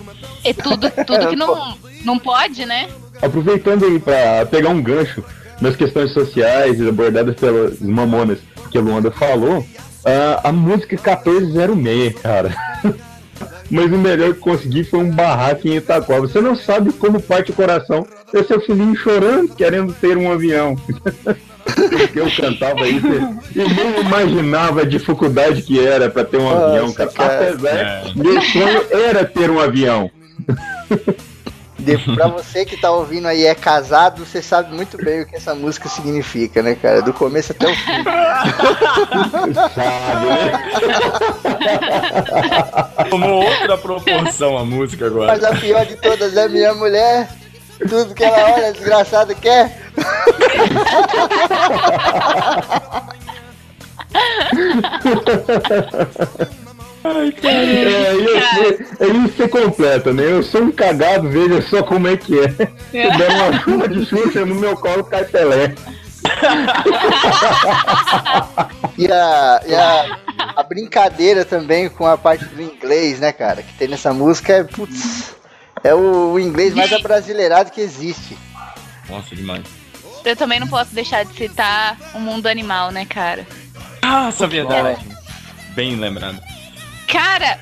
[0.44, 2.88] É tudo, tudo que não, não pode, né?
[3.24, 5.24] Aproveitando aí pra pegar um gancho
[5.60, 8.38] nas questões sociais abordadas pelas mamonas
[8.70, 9.64] que a Luanda falou,
[10.04, 12.54] ah, a música 1406, cara.
[13.70, 16.20] Mas o melhor que consegui foi um barraco em Itaquá.
[16.20, 20.76] Você não sabe como parte o coração ter seu filhinho chorando, querendo ter um avião.
[20.76, 23.06] Porque eu cantava isso
[23.54, 27.10] e nem imaginava a dificuldade que era pra ter um Nossa, avião, cara.
[27.10, 27.48] cara.
[27.50, 28.02] Apesar, É.
[28.14, 30.10] meu sonho era ter um avião.
[31.84, 35.36] De, pra você que tá ouvindo aí é casado, você sabe muito bem o que
[35.36, 37.02] essa música significa, né, cara?
[37.02, 38.04] Do começo até o fim.
[43.10, 45.32] Tomou outra proporção a música agora.
[45.32, 47.28] Mas a pior de todas é minha mulher.
[47.88, 49.78] Tudo que ela olha, desgraçada, quer.
[57.04, 60.22] É, eu sou- é isso que completa, né?
[60.24, 62.48] Eu sou um cagado, veja só como é que é.
[62.48, 65.74] Se der uma chuva de Xuxa no meu colo, cai Pelé.
[68.96, 70.18] E a, e a,
[70.56, 73.62] a brincadeira também com a parte do inglês, né, cara?
[73.62, 75.34] Que tem nessa música é, putz,
[75.82, 78.38] é o, o inglês mais abrasileirado que existe.
[79.08, 79.62] Nossa, demais.
[80.24, 83.46] Eu também não posso deixar de citar o mundo animal, né, cara?
[84.02, 85.04] Nossa, verdade.
[85.74, 86.40] Bem lembrado.
[87.14, 87.60] Cara,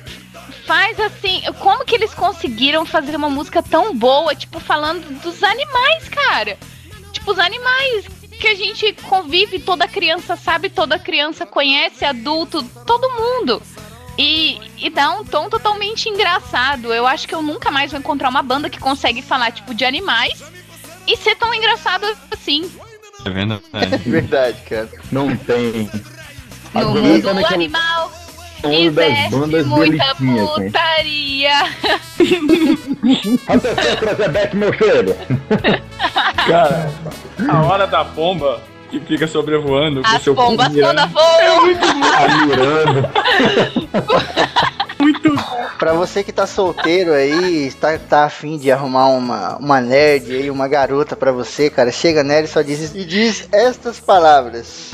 [0.65, 1.43] faz assim.
[1.59, 6.57] Como que eles conseguiram fazer uma música tão boa, tipo, falando dos animais, cara?
[7.11, 8.07] Tipo, os animais
[8.39, 13.61] que a gente convive, toda criança sabe, toda criança conhece, adulto, todo mundo.
[14.17, 16.91] E, e dá um tom totalmente engraçado.
[16.91, 19.85] Eu acho que eu nunca mais vou encontrar uma banda que consegue falar, tipo, de
[19.85, 20.43] animais
[21.05, 22.71] e ser tão engraçado assim.
[23.23, 23.61] É verdade.
[24.09, 24.89] Verdade, cara.
[25.11, 25.89] Não tem.
[26.73, 27.63] No mundo tá naquela
[28.63, 31.51] onda das bandas muita putaria.
[33.47, 35.15] Atenção, Crazebeck, meu filho.
[36.47, 36.91] Cara,
[37.49, 40.95] a hora da pomba que fica sobrevoando com As seu pombas fogo mirando.
[40.95, 41.75] todas voam.
[41.75, 43.09] Tá mirando.
[45.77, 50.49] Pra você que tá solteiro aí, tá, tá afim de arrumar uma, uma nerd aí,
[50.49, 54.93] uma garota pra você, cara, chega nela e só diz, e diz estas palavras.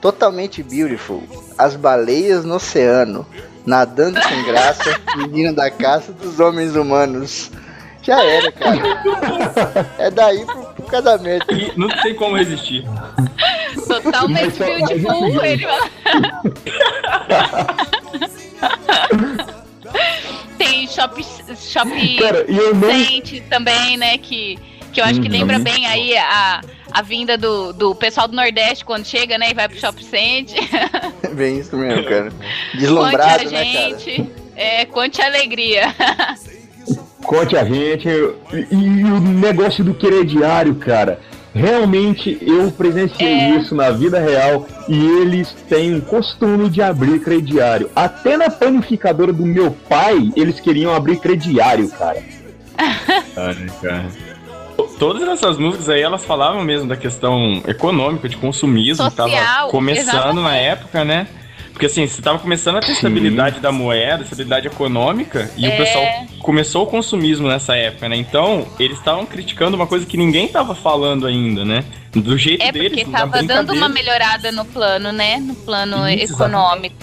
[0.00, 1.22] Totalmente beautiful.
[1.58, 3.26] As baleias no oceano,
[3.66, 7.50] nadando sem graça, menina da caça dos homens humanos.
[8.02, 9.82] Já era, cara.
[9.98, 11.52] É daí pro, pro casamento.
[11.52, 12.84] E não tem como resistir.
[13.86, 15.44] Totalmente beautiful.
[15.44, 15.66] Ele.
[20.56, 21.24] Tem shop,
[21.56, 23.48] shop Cara, e não.
[23.48, 24.18] Também, né?
[24.18, 24.58] Que,
[24.92, 25.32] que eu acho que Uhum.
[25.32, 26.60] lembra bem aí a,
[26.92, 29.50] a vinda do, do pessoal do Nordeste quando chega, né?
[29.50, 30.54] E vai pro Shop Sente.
[31.34, 32.30] Bem isso mesmo, cara.
[32.30, 33.98] Conte a Deslumbrado, né, cara?
[33.98, 34.30] gente.
[34.56, 35.94] É, conte a alegria.
[37.24, 38.08] Conte a gente.
[38.08, 41.20] E, e o negócio do crediário, cara.
[41.54, 43.50] Realmente eu presenciei É.
[43.56, 47.90] isso na vida real e eles têm um costume de abrir crediário.
[47.94, 52.22] Até na panificadora do meu pai, eles queriam abrir crediário, cara.
[53.34, 54.06] Cara, cara.
[54.98, 59.04] Todas essas músicas aí, elas falavam mesmo da questão econômica, de consumismo.
[59.04, 60.42] Social, tava começando exatamente.
[60.42, 61.28] na época, né?
[61.72, 65.68] Porque assim, você tava começando a ter estabilidade da moeda, estabilidade econômica, e É.
[65.68, 66.04] o pessoal
[66.40, 68.16] começou o consumismo nessa época, né?
[68.16, 71.84] Então, eles estavam criticando uma coisa que ninguém tava falando ainda, né?
[72.10, 75.36] Do jeito É deles, porque da tava dando uma melhorada no plano, né?
[75.36, 76.96] No plano Isso, econômico.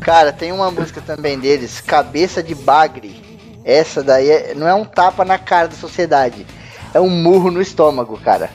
[0.00, 3.14] Cara, tem uma música também deles, Cabeça de Bagre.
[3.62, 6.46] Essa daí é- não é um tapa na cara da sociedade,
[6.94, 8.50] é um murro no estômago, cara.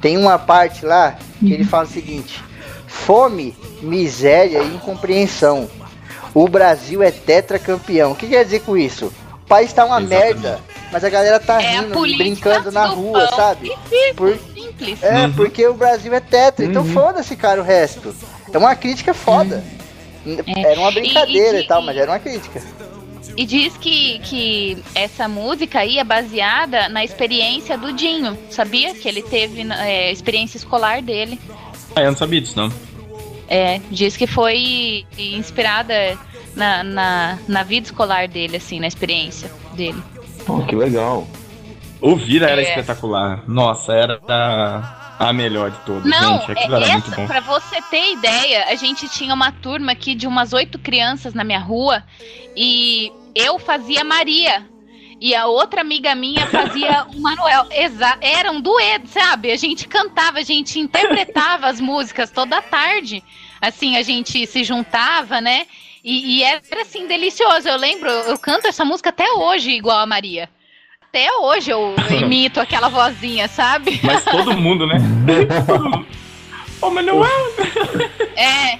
[0.00, 2.42] Tem uma parte lá que ele fala o seguinte:
[2.86, 5.68] fome, miséria e incompreensão.
[6.34, 8.12] O Brasil é tetracampeão.
[8.12, 9.12] O que quer dizer com isso?
[9.44, 10.24] O país tá uma Exatamente.
[10.42, 10.60] merda,
[10.90, 13.72] mas a galera tá É rindo, brincando na rua, pão sabe?
[14.16, 15.02] Por- simples.
[15.02, 15.32] É, Uhum.
[15.34, 18.14] porque o Brasil é tetra, então foda-se, cara, o resto.
[18.52, 19.62] É uma crítica foda.
[20.56, 21.60] Era uma brincadeira É.
[21.60, 22.60] E- e, e- tal, mas era uma crítica.
[23.36, 28.38] E diz que, que essa música aí é baseada na experiência do Dinho.
[28.50, 28.94] Sabia?
[28.94, 31.40] Que ele teve é, experiência escolar dele.
[31.96, 32.72] Ah, eu não sabia disso, não.
[33.48, 36.16] É, diz que foi inspirada
[36.54, 40.02] na, na, na vida escolar dele, assim, na experiência dele.
[40.48, 41.26] Oh, que legal.
[42.00, 42.64] O Vira era É.
[42.68, 43.42] espetacular.
[43.48, 46.52] Nossa, era a, a melhor de todas, Não, gente.
[46.52, 47.26] Aquilo era é, muito essa, bom.
[47.26, 51.42] pra você ter ideia, a gente tinha uma turma aqui de umas oito crianças na
[51.44, 52.02] minha rua
[52.56, 54.66] e eu fazia Maria.
[55.20, 57.66] E a outra amiga minha fazia o Manuel.
[57.70, 59.50] Exa era um dueto, sabe?
[59.50, 63.22] A gente cantava, a gente interpretava as músicas toda tarde.
[63.60, 65.66] Assim, a gente se juntava, né?
[66.02, 67.66] E, e era assim, delicioso.
[67.66, 70.50] Eu lembro, eu canto essa música até hoje, igual a Maria.
[71.00, 74.00] Até hoje eu imito aquela vozinha, sabe?
[74.02, 74.96] Mas todo mundo, né?
[76.82, 77.24] Ô, Manuel!
[78.36, 78.78] É, é,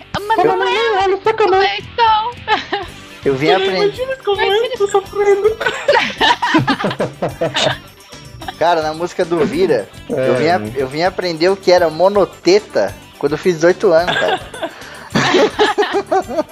[0.98, 2.32] olha como é então.
[3.24, 4.16] Eu vim aprender.
[4.24, 5.56] como eu tô sofrendo.
[8.58, 11.90] Cara, na música do Vira, É, eu, vim a- eu vim aprender o que era
[11.90, 14.40] monoteta quando eu fiz 18 anos, cara.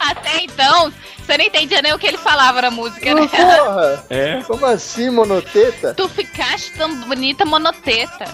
[0.00, 0.92] Até então,
[1.24, 3.28] você não entendia nem o que ele falava na música, né?
[3.28, 4.04] Porra!
[4.08, 5.92] É, Como assim, monoteta?
[5.94, 8.24] Tu ficaste tão bonita monoteta.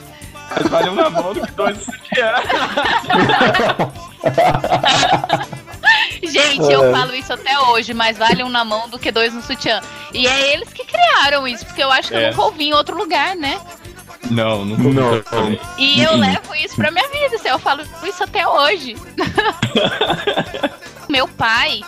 [0.50, 2.34] mas vale um namoro que dois sutiã.
[6.22, 9.42] Gente, eu falo isso até hoje, mas vale um na mão do que dois no
[9.42, 9.80] sutiã.
[10.12, 12.30] E é eles que criaram isso, porque eu acho que eu É.
[12.30, 13.60] nunca ouvi em outro lugar, né?
[14.30, 14.92] Não, não Não.
[15.12, 15.22] não.
[15.22, 15.60] também.
[15.78, 16.20] E eu Uhum.
[16.20, 18.96] levo isso pra minha vida, assim, eu falo isso até hoje.
[21.08, 21.82] Meu pai,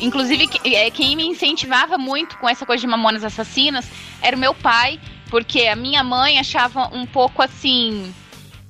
[0.00, 3.86] inclusive, é, quem me incentivava muito com essa coisa de mamonas assassinas
[4.20, 4.98] era o meu pai,
[5.28, 8.12] porque a minha mãe achava um pouco assim.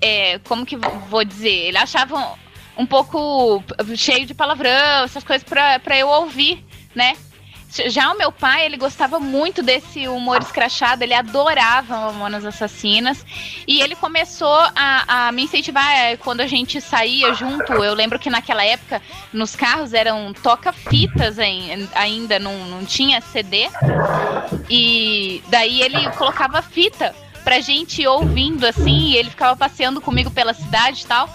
[0.04, 0.76] é, como que
[1.08, 1.68] vou dizer?
[1.68, 2.34] Ele achava
[2.76, 3.62] um pouco
[3.96, 6.64] cheio de palavrão, essas coisas pra eu ouvir,
[6.94, 7.14] né?
[7.86, 13.24] Já o meu pai, ele gostava muito desse humor escrachado, ele adorava Mamonas Assassinas.
[13.66, 17.72] E ele começou a, a me incentivar é, quando a gente saía junto.
[17.72, 19.00] Eu lembro que naquela época,
[19.32, 23.70] nos carros eram toca-fitas ain- ainda, não, não tinha CD.
[24.68, 30.52] E daí ele colocava fita pra gente ouvindo assim, e ele ficava passeando comigo pela
[30.54, 31.28] cidade e tal.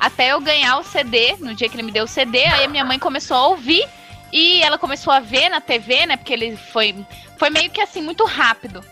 [0.00, 2.68] Até eu ganhar o CD, no dia que ele me deu o CD, aí a
[2.68, 3.86] minha mãe começou a ouvir
[4.32, 6.16] e ela começou a ver na TV, né?
[6.16, 6.94] Porque ele foi,
[7.36, 8.82] foi meio que assim, muito rápido.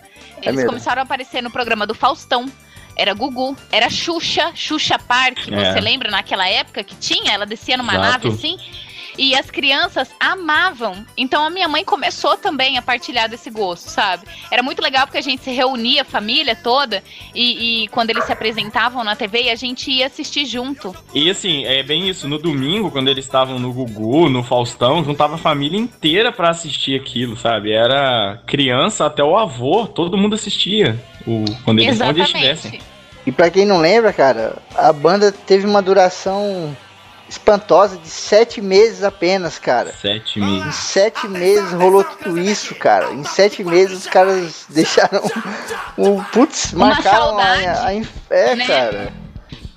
[0.42, 0.68] Eles mesmo.
[0.68, 2.46] começaram a aparecer no programa do Faustão.
[2.94, 5.72] Era Gugu, era Xuxa, Xuxa Park, É.
[5.72, 7.32] você lembra naquela época que tinha?
[7.32, 8.10] Ela descia numa Exato.
[8.10, 8.58] nave assim.
[9.18, 11.04] E as crianças amavam.
[11.16, 14.24] Então a minha mãe começou também a partilhar desse gosto, sabe?
[14.50, 17.02] Era muito legal porque a gente se reunia, a família toda,
[17.34, 20.94] e, e quando eles se apresentavam na TV, e a gente ia assistir junto.
[21.12, 22.28] E assim, é bem isso.
[22.28, 26.98] No domingo, quando eles estavam no Gugu, no Faustão, juntava a família inteira pra assistir
[26.98, 27.72] aquilo, sabe?
[27.72, 30.98] Era criança até o avô, todo mundo assistia.
[31.26, 32.80] O, quando eles, onde eles estivessem.
[33.26, 36.74] E pra quem não lembra, cara, a banda teve uma duração
[37.28, 39.92] espantosa de sete meses apenas, cara.
[39.92, 40.74] Sete Em meses.
[40.74, 43.12] sete meses rolou tudo isso, cara.
[43.12, 45.22] Em sete meses os caras deixaram
[45.96, 46.22] o.
[46.32, 48.66] Putz, Uma marcaram a, saudade, a, inf- É, né?
[48.66, 49.12] cara.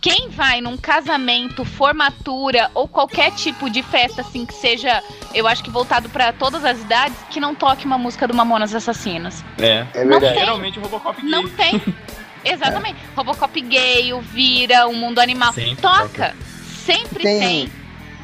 [0.01, 5.63] Quem vai num casamento, formatura ou qualquer tipo de festa assim que seja, eu acho
[5.63, 9.43] que voltado pra todas as idades, que não toque uma música do Mamonas Assassinas.
[9.59, 9.85] É.
[9.93, 10.33] É Não verdade.
[10.33, 10.39] tem.
[10.39, 11.79] Geralmente o Robocop Não tem.
[12.43, 12.97] Exatamente.
[13.15, 15.53] Robocop gay, o Vira, o Mundo Animal.
[15.53, 16.35] Sempre Toca.
[16.85, 17.71] Sempre Tem- tem.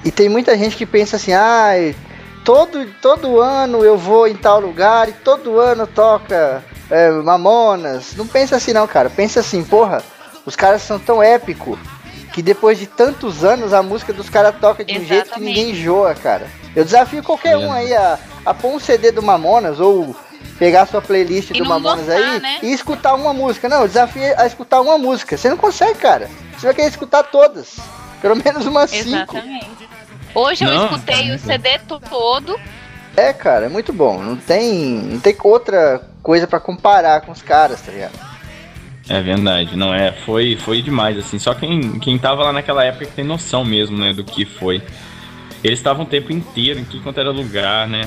[0.06, 1.96] E tem muita gente que pensa assim, ai,
[2.46, 8.16] todo, todo ano eu vou em tal lugar e todo ano toca é, Mamonas.
[8.16, 9.10] Não pensa assim não, cara.
[9.10, 10.02] Pensa assim, porra,
[10.46, 11.78] os caras são tão épicos
[12.34, 15.48] que depois de tantos anos a música dos caras toca de um jeito que Exatamente.
[15.48, 16.48] ninguém enjoa, cara.
[16.76, 20.16] Eu desafio qualquer um aí a, a pôr um CD do Mamonas ou
[20.60, 22.60] pegar sua playlist E do Mamonas gostar, aí né?
[22.62, 23.68] e escutar uma música.
[23.68, 25.36] Não, eu desafio a escutar uma música.
[25.36, 26.30] Você não consegue, cara.
[26.56, 27.76] Você vai querer escutar todas.
[28.22, 29.08] Pelo menos umas cinco.
[29.10, 29.88] Exatamente.
[30.34, 32.60] Hoje eu Não, escutei tá o CD todo.
[33.16, 34.22] É, cara, é muito bom.
[34.22, 38.14] Não tem, não tem outra coisa pra comparar com os caras, tá ligado?
[39.10, 43.06] É verdade, não é, foi, foi demais, assim, só quem, quem tava lá naquela época
[43.06, 44.84] que tem noção mesmo, né, do que foi.
[45.64, 48.02] eles estavam o tempo inteiro em tudo quanto era lugar, né?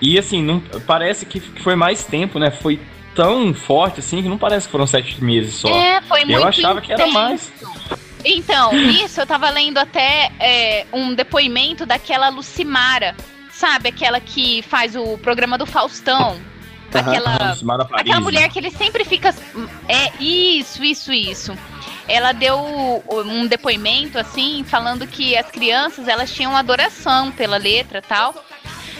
[0.00, 2.50] E assim, não, parece que foi mais tempo, né?
[2.50, 2.78] Foi
[3.14, 5.68] tão forte assim que não parece que foram sete meses só.
[5.68, 7.18] É, foi muito Eu achava que era intenso.
[7.18, 7.52] mais.
[8.24, 8.72] Então,
[9.04, 13.16] isso eu tava lendo até é, um depoimento daquela Lucimara,
[13.50, 13.88] sabe?
[13.88, 16.40] Aquela que faz o programa do Faustão.
[16.94, 18.24] Aquela, Lucimara Paris, aquela né?
[18.24, 19.34] mulher que ele sempre fica.
[19.88, 21.56] É, isso, isso, isso.
[22.06, 22.58] Ela deu
[23.08, 28.34] um depoimento, assim, falando que as crianças elas tinham adoração pela letra e tal.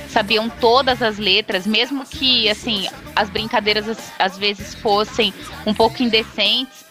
[0.09, 5.33] Sabiam todas as letras, mesmo que, assim, as brincadeiras às vezes fossem
[5.67, 6.82] um pouco indecentes.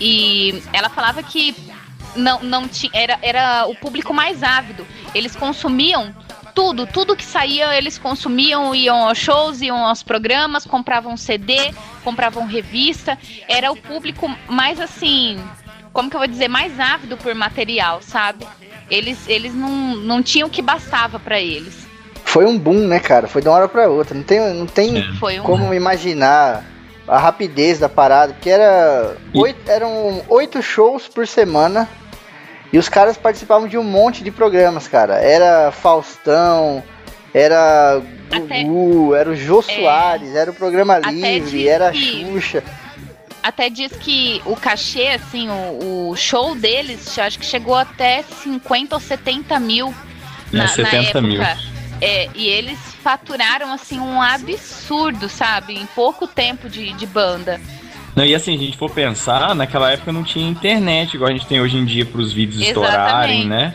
[0.00, 1.54] E ela falava que
[2.16, 4.86] não, não tinha, era, era o público mais ávido.
[5.14, 6.14] Eles consumiam
[6.54, 12.46] tudo, tudo que saía, eles consumiam, iam aos shows, iam aos programas, compravam CD, compravam
[12.46, 13.18] revista.
[13.48, 15.38] Era o público mais assim,
[15.92, 18.46] como que eu vou dizer, mais ávido por material, sabe?
[18.90, 21.84] Eles, eles não, não tinham o que bastava pra eles.
[22.24, 23.26] Foi um boom, né, cara?
[23.26, 24.14] Foi de uma hora pra outra.
[24.14, 25.40] Não tem, não tem É.
[25.40, 26.64] Como imaginar
[27.06, 31.88] a rapidez da parada, porque era oito, eram oito shows por semana
[32.72, 35.14] e os caras participavam de um monte de programas, cara.
[35.16, 36.82] Era Faustão,
[37.32, 38.00] era
[38.32, 39.74] Até- Gugu, era o Jô É.
[39.80, 42.64] Soares, era o Programa Até Livre, era a que- Xuxa.
[43.42, 48.94] Até diz que o cachê, assim, o, o show deles, acho que chegou até 50
[48.96, 49.88] ou 70 mil
[50.50, 51.20] É, na, na 70 época.
[51.20, 51.42] mil.
[52.00, 55.74] É, e eles faturaram, assim, um absurdo, sabe?
[55.74, 57.60] Em pouco tempo de, de banda.
[58.14, 61.46] Não, e assim, a gente for pensar, naquela época não tinha internet, igual a gente
[61.46, 62.88] tem hoje em dia pros vídeos Exatamente.
[62.88, 63.74] estourarem, né?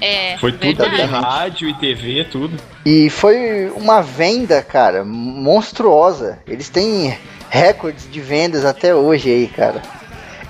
[0.00, 2.56] É, Foi tudo ali, rádio e TV, tudo.
[2.84, 6.40] E foi uma venda, cara, monstruosa.
[6.44, 7.16] Eles têm
[7.48, 9.80] recordes de vendas até hoje aí, cara.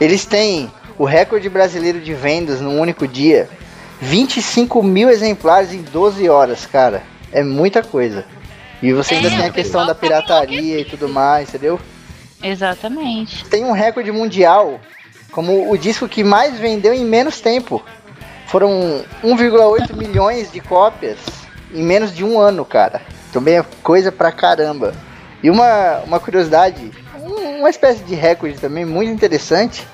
[0.00, 3.46] Eles têm o recorde brasileiro de vendas num único dia.
[4.02, 7.04] 25 mil exemplares em 12 horas, cara.
[7.32, 8.24] É muita coisa.
[8.82, 11.80] E você ainda É, tem a questão da pirataria e tudo mais, entendeu?
[12.42, 13.44] Exatamente.
[13.44, 14.80] Tem um recorde mundial
[15.30, 17.80] como o disco que mais vendeu em menos tempo.
[18.48, 21.18] Foram 1,8 milhões de cópias
[21.72, 23.00] em menos de um ano, cara.
[23.32, 24.92] Também é coisa pra caramba.
[25.42, 26.90] E uma, uma curiosidade,
[27.20, 29.86] um- uma espécie de recorde também muito interessante,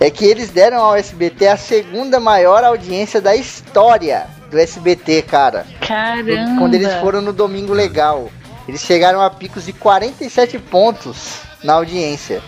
[0.00, 5.66] é que eles deram ao SBT a segunda maior audiência da história do SBT, cara.
[5.86, 6.58] Caramba.
[6.58, 8.30] Quando eles foram no Domingo Legal.
[8.66, 12.40] Eles chegaram a picos de 47 pontos na audiência.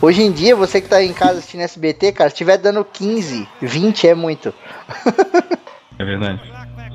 [0.00, 3.46] Hoje em dia, você que tá em casa assistindo SBT, cara, se estiver dando 15,
[3.60, 4.54] 20 é muito.
[5.98, 6.40] É verdade.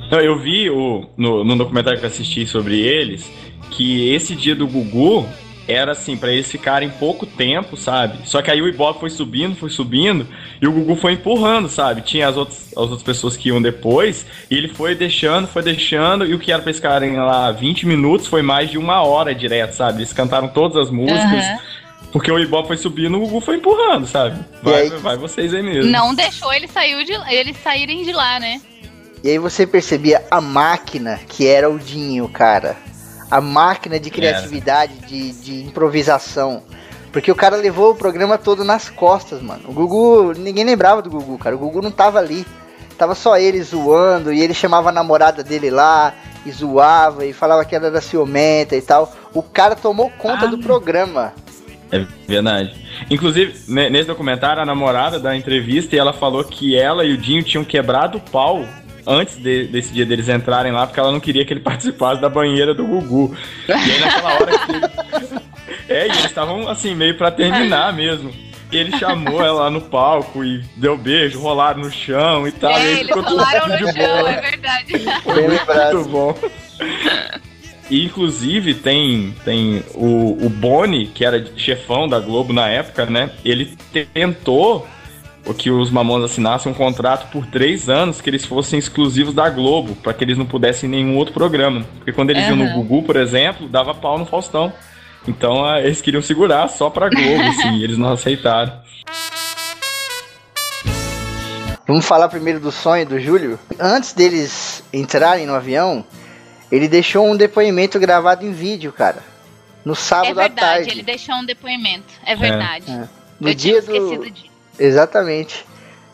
[0.09, 3.31] Não, eu vi o, no, no documentário que eu assisti sobre eles
[3.69, 5.29] que esse dia do Gugu
[5.67, 8.19] era assim, pra eles ficarem pouco tempo, sabe?
[8.27, 10.27] Só que aí o Ibope foi subindo, foi subindo,
[10.61, 12.01] e o Gugu foi empurrando, sabe?
[12.01, 16.25] Tinha as outras, as outras pessoas que iam depois, e ele foi deixando, foi deixando,
[16.25, 19.33] e o que era pra eles ficarem lá 20 minutos foi mais de uma hora
[19.33, 19.99] direto, sabe?
[19.99, 21.57] Eles cantaram todas as músicas, Aham.
[22.11, 24.39] porque o Ibope foi subindo, o Gugu foi empurrando, sabe?
[24.61, 25.89] Vai, aí- vai vocês aí mesmo.
[25.91, 28.61] Não deixou eles, saiu de, eles saírem de lá, né?
[29.23, 32.77] E aí você percebia a máquina que era o Dinho, cara.
[33.35, 36.63] A máquina de criatividade, de, de improvisação.
[37.11, 39.61] Porque o cara levou o programa todo nas costas, mano.
[39.67, 41.55] O Gugu, ninguém lembrava do Gugu, cara.
[41.55, 42.45] O Gugu não tava ali.
[42.97, 46.13] Tava só ele zoando, e ele chamava a namorada dele lá,
[46.45, 49.13] e zoava, e falava que ela era ciumenta e tal.
[49.33, 50.49] O cara tomou conta Ah.
[50.49, 51.33] do programa.
[51.91, 52.73] É verdade.
[53.09, 57.17] Inclusive, ne- nesse documentário, a namorada da entrevista, e ela falou que ela e o
[57.17, 58.63] Dinho tinham quebrado o pau
[59.07, 62.29] antes de- desse dia deles entrarem lá, porque ela não queria que ele participasse da
[62.29, 63.35] banheira do Gugu.
[63.67, 65.45] E aí naquela hora que ele...
[65.87, 68.31] É, e eles estavam assim, meio pra terminar mesmo.
[68.71, 72.71] E ele chamou ela lá no palco e deu beijo, rolaram no chão e tal.
[72.71, 74.31] e é, aí eles ficou tudo rolaram no de chão, boa.
[74.31, 74.93] é verdade.
[74.93, 75.93] Lembrado.
[75.95, 76.35] Muito bom.
[77.89, 83.29] E, inclusive, tem, tem o, o Boni, que era chefão da Globo na época, né?
[83.45, 83.77] Ele
[84.13, 84.87] tentou
[85.53, 89.95] que os Mamonas assinassem um contrato por três anos que eles fossem exclusivos da Globo,
[89.95, 91.85] para que eles não pudessem nenhum outro programa.
[91.97, 92.73] Porque quando eles iam no.
[92.73, 94.73] Gugu, por exemplo, dava pau no Faustão.
[95.27, 98.73] Então ah, eles queriam segurar só pra Globo, assim, e eles não aceitaram.
[101.87, 103.59] Vamos falar primeiro do sonho do Júlio.
[103.79, 106.03] Antes deles entrarem no avião,
[106.71, 109.21] ele deixou um depoimento gravado em vídeo, cara.
[109.83, 110.89] No É sábado à verdade, tarde.
[110.89, 112.05] ele deixou um depoimento.
[112.25, 112.89] É verdade.
[112.89, 113.07] É.
[113.39, 114.31] No Eu dia tinha esquecido do.
[114.31, 114.54] disso.
[114.79, 115.65] Exatamente.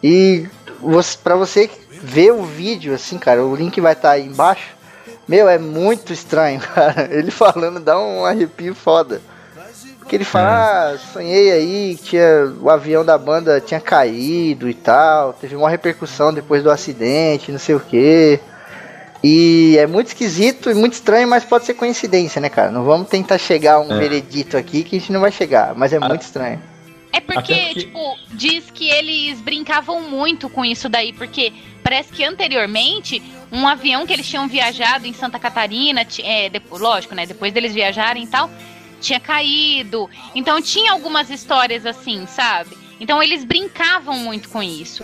[0.03, 0.47] E
[0.79, 4.69] você, pra você ver o vídeo, assim, cara, o link vai estar aí embaixo.
[5.27, 7.07] Meu, é muito estranho, cara.
[7.11, 9.21] Ele falando dá um arrepio foda.
[9.99, 14.73] Porque ele fala, ah, sonhei aí que tinha, o avião da banda tinha caído e
[14.73, 15.31] tal.
[15.33, 18.39] Teve uma repercussão depois do acidente, não sei o que.
[19.23, 22.71] E é muito esquisito e muito estranho, mas pode ser coincidência, né, cara?
[22.71, 23.99] Não vamos tentar chegar a um É.
[23.99, 26.07] veredito aqui que a gente não vai chegar, mas é Ah.
[26.09, 26.59] muito estranho.
[27.13, 31.51] É porque, porque- tipo, diz que eles brincavam muito com isso daí, porque
[31.83, 37.13] parece que anteriormente um avião que eles tinham viajado em Santa Catarina, é, depo- lógico,
[37.13, 37.25] né?
[37.25, 38.49] Depois deles viajarem e tal,
[39.01, 40.09] tinha caído.
[40.33, 42.77] Então tinha algumas histórias assim, sabe?
[42.99, 45.03] Então eles brincavam muito com isso.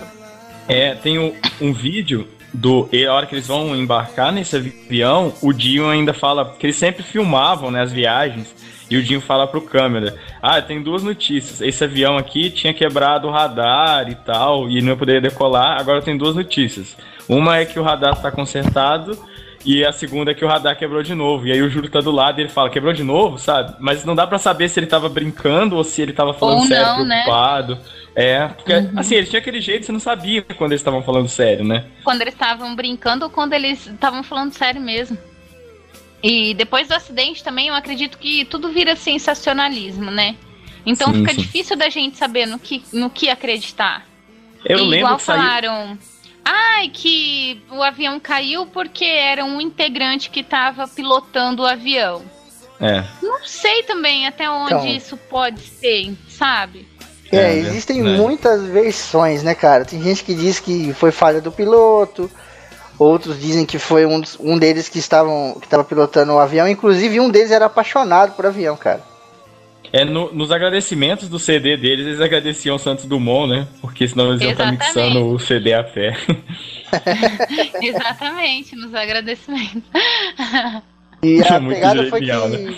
[0.70, 2.88] É, tem um, um vídeo do.
[2.92, 6.56] E a hora que eles vão embarcar nesse avião, o Dinho ainda fala.
[6.58, 8.54] que eles sempre filmavam né, as viagens.
[8.90, 11.62] E o Dinho fala pro câmera: Ah, tem duas notícias.
[11.62, 15.80] Esse avião aqui tinha quebrado o radar e tal, e não ia poder decolar.
[15.80, 16.96] Agora tem duas notícias.
[17.28, 19.18] Uma é que o radar tá consertado.
[19.66, 21.46] E a segunda é que o radar quebrou de novo.
[21.46, 23.76] E aí o Júlio tá do lado e ele fala, quebrou de novo, sabe?
[23.80, 26.68] Mas não dá pra saber se ele tava brincando ou se ele tava falando Ou
[26.68, 27.24] sério, não, né?
[27.24, 27.78] preocupado.
[28.16, 31.66] É, porque assim, ele tinha aquele jeito, você não sabia quando eles estavam falando sério,
[31.66, 31.86] né?
[32.04, 35.18] Quando eles estavam brincando ou quando eles estavam falando sério mesmo.
[36.22, 40.36] E depois do acidente também, eu acredito que tudo vira sensacionalismo, né?
[40.86, 41.42] Então Sim, fica sim.
[41.42, 44.06] difícil da gente saber no que, no que acreditar.
[44.66, 45.40] Eu E lembro igual que saiu.
[45.42, 45.98] falaram.
[46.44, 52.24] Ai, que o avião caiu porque era um integrante que estava pilotando o avião.
[52.80, 53.04] É.
[53.22, 54.88] Não sei também até onde Então.
[54.88, 56.88] isso pode ser, sabe?
[57.32, 58.16] É, É, existem né?
[58.18, 59.84] muitas versões, né, cara?
[59.84, 62.32] Tem gente que diz que foi falha do piloto,
[63.00, 67.20] outros dizem que foi um, um deles que estavam que estava pilotando o avião, inclusive
[67.20, 69.02] um deles era apaixonado por avião, cara.
[69.94, 73.68] É no- nos agradecimentos do CD deles, eles agradeciam o Santos Dumont, né?
[73.80, 74.86] Porque senão eles iam estar Exatamente.
[75.14, 76.18] mixando o CD a fé.
[77.82, 79.84] Exatamente, nos agradecimentos.
[81.24, 82.76] E a Muito pegada foi genial, que né?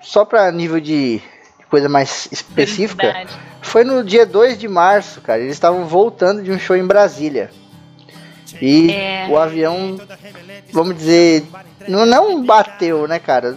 [0.00, 1.20] só pra nível de
[1.68, 3.32] coisa mais específica, Verdade.
[3.62, 5.40] foi no dia 2 de março, cara.
[5.40, 7.50] Eles estavam voltando de um show em Brasília.
[8.60, 9.26] E É.
[9.28, 9.98] o avião,
[10.72, 11.44] vamos dizer,
[11.88, 13.56] não, não bateu, né, cara?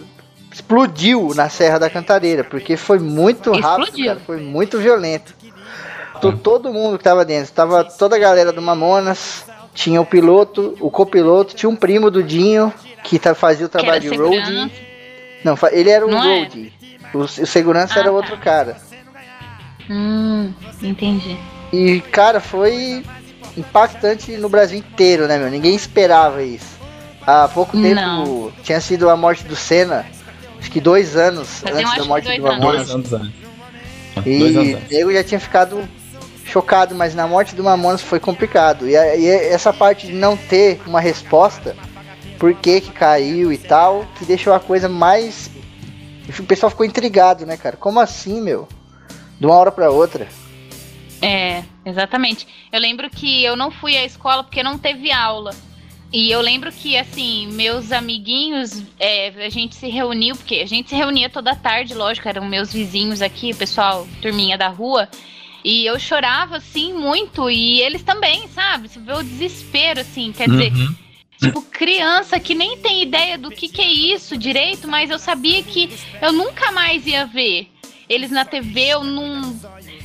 [0.52, 5.34] Explodiu na Serra da Cantareira, porque foi muito rápido, cara, foi muito violento.
[6.20, 10.76] To- Todo mundo que tava dentro, tava toda a galera do Mamonas, tinha o piloto,
[10.80, 12.72] o copiloto, tinha um primo do Dinho,
[13.02, 14.70] que tá, fazia o trabalho de segurança.
[15.42, 16.38] Não, ele era o Não é?
[16.38, 16.72] roadie.
[17.12, 18.12] O, o segurança Ah, era tá.
[18.12, 18.76] outro cara.
[19.90, 21.36] Hum, entendi.
[21.72, 23.04] E, cara, foi
[23.56, 25.50] impactante no Brasil inteiro, né, meu?
[25.50, 26.74] Ninguém esperava isso.
[27.26, 28.52] Há pouco tempo Não.
[28.62, 30.04] tinha sido a morte do Senna,
[30.58, 32.42] acho que dois anos Fazia, antes da morte do.
[32.42, 32.88] Mamonas.
[32.88, 33.32] Dois anos antes.
[34.26, 35.82] E eu já tinha ficado
[36.44, 38.88] chocado, mas na morte do Mamonas foi complicado.
[38.88, 41.74] E, a- e essa parte de não ter uma resposta,
[42.38, 45.50] por que que caiu e tal, que deixou a coisa mais...
[46.38, 47.76] O pessoal ficou intrigado, né, cara?
[47.76, 48.68] Como assim, meu?
[49.40, 50.26] De uma hora pra outra.
[51.24, 52.46] É, exatamente.
[52.70, 55.54] Eu lembro que eu não fui à escola porque não teve aula.
[56.12, 60.90] E eu lembro que, assim, meus amiguinhos, é, a gente se reuniu, porque a gente
[60.90, 65.08] se reunia toda tarde, lógico, eram meus vizinhos aqui, o pessoal, turminha da rua.
[65.64, 68.88] E eu chorava, assim, muito, e eles também, sabe?
[68.88, 70.94] Você vê o desespero, assim, quer dizer, Uhum.
[71.40, 75.62] tipo, criança que nem tem ideia do que, que é isso direito, mas eu sabia
[75.62, 75.90] que
[76.22, 77.68] eu nunca mais ia ver
[78.08, 79.58] eles na TV, eu não.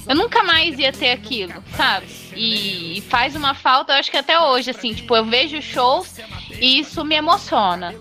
[0.10, 2.08] Eu nunca mais ia ter aquilo, sabe?
[2.36, 6.16] E, e faz uma falta, eu acho que até hoje, assim, tipo, eu vejo shows
[6.60, 7.94] e isso me emociona.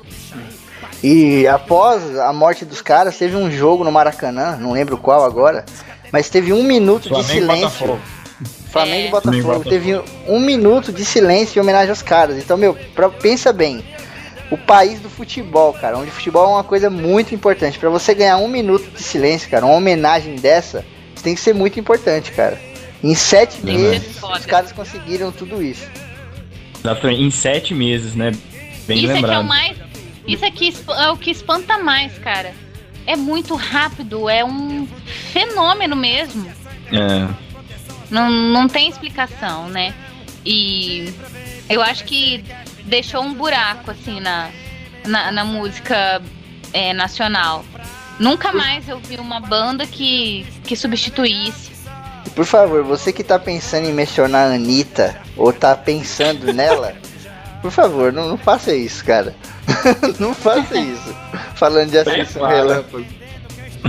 [1.03, 5.65] E após a morte dos caras, teve um jogo no Maracanã, não lembro qual agora,
[6.11, 7.63] mas teve um minuto de Flamengo e silêncio.
[7.87, 8.01] Botafogo.
[8.73, 9.11] Flamengo e É.
[9.11, 9.43] Botafogo.
[9.43, 9.71] Flamengo e Botafogo.
[9.71, 12.37] Teve um minuto de silêncio em homenagem aos caras.
[12.39, 13.85] Então, meu, pra- pensa bem.
[14.51, 17.79] O país do futebol, cara, onde o futebol é uma coisa muito importante.
[17.79, 20.85] Pra você ganhar um minuto de silêncio, cara, uma homenagem dessa,
[21.19, 22.61] isso tem que ser muito importante, cara.
[23.03, 25.85] Em sete meses, os caras conseguiram tudo isso.
[26.79, 28.31] Exatamente, Em sete meses, né?
[28.87, 29.25] Bem isso lembrado.
[29.25, 29.77] aqui é o mais.
[30.27, 32.55] Isso aqui esp- é o que espanta mais, cara.
[33.07, 34.87] É muito rápido, é um
[35.33, 36.49] fenômeno mesmo.
[36.93, 37.29] É.
[38.11, 39.93] Não, não tem explicação, né?
[40.45, 41.13] E
[41.69, 42.45] eu acho que
[42.85, 44.51] deixou um buraco, assim, na,
[45.07, 46.23] na, na música
[46.73, 47.65] é, nacional.
[48.19, 51.71] Nunca mais eu vi uma banda que, que substituísse.
[52.35, 56.95] Por favor, você que tá pensando em mencionar a Anitta, ou tá pensando nela,
[57.63, 59.35] por favor, não, não faça isso, cara.
[60.19, 61.17] não faça isso.
[61.55, 62.57] Falando de Ascensão Prepara.
[62.57, 63.07] Relâmpago.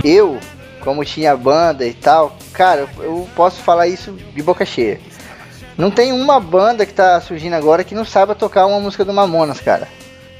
[0.04, 0.38] Eu,
[0.80, 5.00] como tinha banda e tal, cara, eu posso falar isso de boca cheia.
[5.76, 9.12] Não tem uma banda que tá surgindo agora que não saiba tocar uma música do
[9.12, 9.88] Mamonas, cara.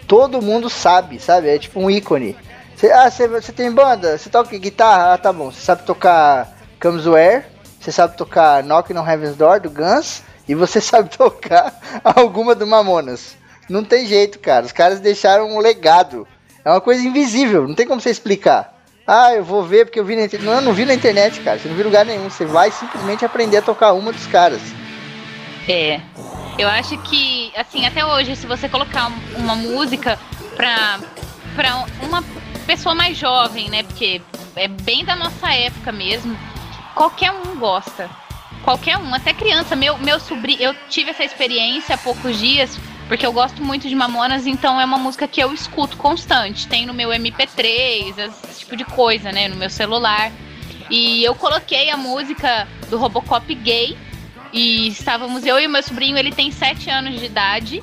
[0.07, 1.49] Todo mundo sabe, sabe?
[1.49, 2.37] É tipo um ícone.
[2.81, 4.17] Cê, ah, você tem banda?
[4.17, 5.13] Você toca guitarra?
[5.13, 5.51] Ah, tá bom.
[5.51, 6.49] Você sabe tocar
[6.81, 7.45] Comes Where?
[7.79, 10.23] Você sabe tocar Knocking on Heaven's Door do Guns?
[10.49, 13.37] E você sabe tocar alguma do Mamonas.
[13.69, 14.65] Não tem jeito, cara.
[14.65, 16.27] Os caras deixaram um legado.
[16.65, 18.75] É uma coisa invisível, não tem como você explicar.
[19.07, 20.47] Ah, eu vou ver porque eu vi na internet.
[20.47, 21.59] Não, eu não vi na internet, cara.
[21.59, 22.31] Você não viu lugar nenhum.
[22.31, 24.63] Você vai simplesmente aprender a tocar uma dos caras.
[25.69, 26.01] É.
[26.59, 30.19] Eu acho que, assim, até hoje, se você colocar uma música
[30.57, 30.99] pra,
[31.55, 32.23] pra uma
[32.71, 33.83] pessoa mais jovem, né?
[33.83, 34.23] Porque
[34.55, 36.39] é bem da nossa época mesmo,
[36.95, 38.09] qualquer um gosta.
[38.63, 39.75] Qualquer um, até criança.
[39.75, 43.95] Meu, meu sobrinho, eu tive essa experiência há poucos dias, porque eu gosto muito de
[43.97, 46.69] Mamonas, então é uma música que eu escuto constante.
[46.69, 48.17] Tem no meu MP3,
[48.49, 49.49] esse tipo de coisa, né?
[49.49, 50.31] No meu celular.
[50.89, 53.99] E eu coloquei a música do Robocop gay
[54.53, 57.83] e estávamos eu e meu sobrinho, ele tem 7 anos de idade.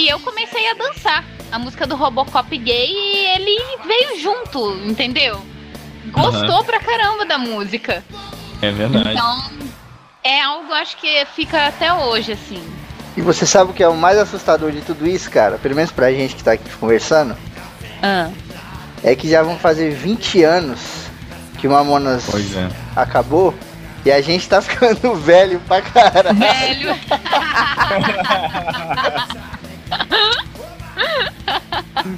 [0.00, 1.22] E eu comecei a dançar
[1.52, 5.38] a música do Robocop gay e ele veio junto, entendeu?
[6.06, 6.64] Gostou uhum.
[6.64, 8.02] pra caramba da música.
[8.62, 9.10] É verdade.
[9.10, 9.50] Então,
[10.24, 12.62] é algo acho que fica até hoje, assim.
[13.14, 15.58] E você sabe o que é o mais assustador de tudo isso, cara?
[15.58, 17.36] Pelo menos pra gente que tá aqui conversando.
[18.02, 18.30] Ah.
[19.04, 20.80] É que já vão fazer 20 anos
[21.58, 22.26] que o Mamonas
[22.56, 22.70] é.
[22.96, 23.54] acabou.
[24.02, 26.38] E a gente tá ficando velho pra caralho.
[26.38, 26.98] Velho.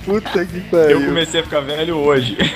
[0.05, 1.01] Puta que pariu.
[1.01, 2.37] Eu comecei a ficar velho hoje.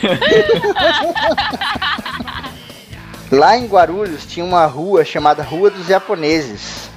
[3.30, 6.88] Lá em Guarulhos tinha uma rua chamada Rua dos Japoneses.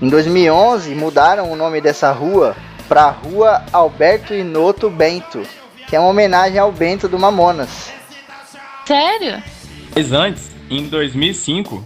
[0.00, 2.56] Em 2011 mudaram o nome dessa rua
[2.88, 5.42] para Rua Alberto Inoto Bento,
[5.86, 7.92] que é uma homenagem ao Bento do Mamonas.
[8.86, 9.42] Sério?
[9.94, 11.84] Mas antes, em 2005,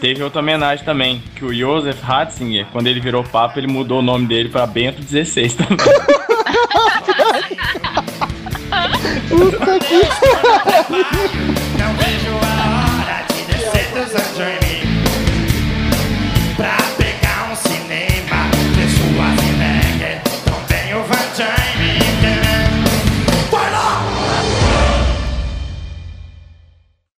[0.00, 4.02] Teve outra homenagem também, que o Josef Ratzinger, quando ele virou papa, ele mudou o
[4.02, 5.76] nome dele para Bento XVI também.
[16.56, 18.50] Pra pegar um cinema.
[21.08, 21.69] Van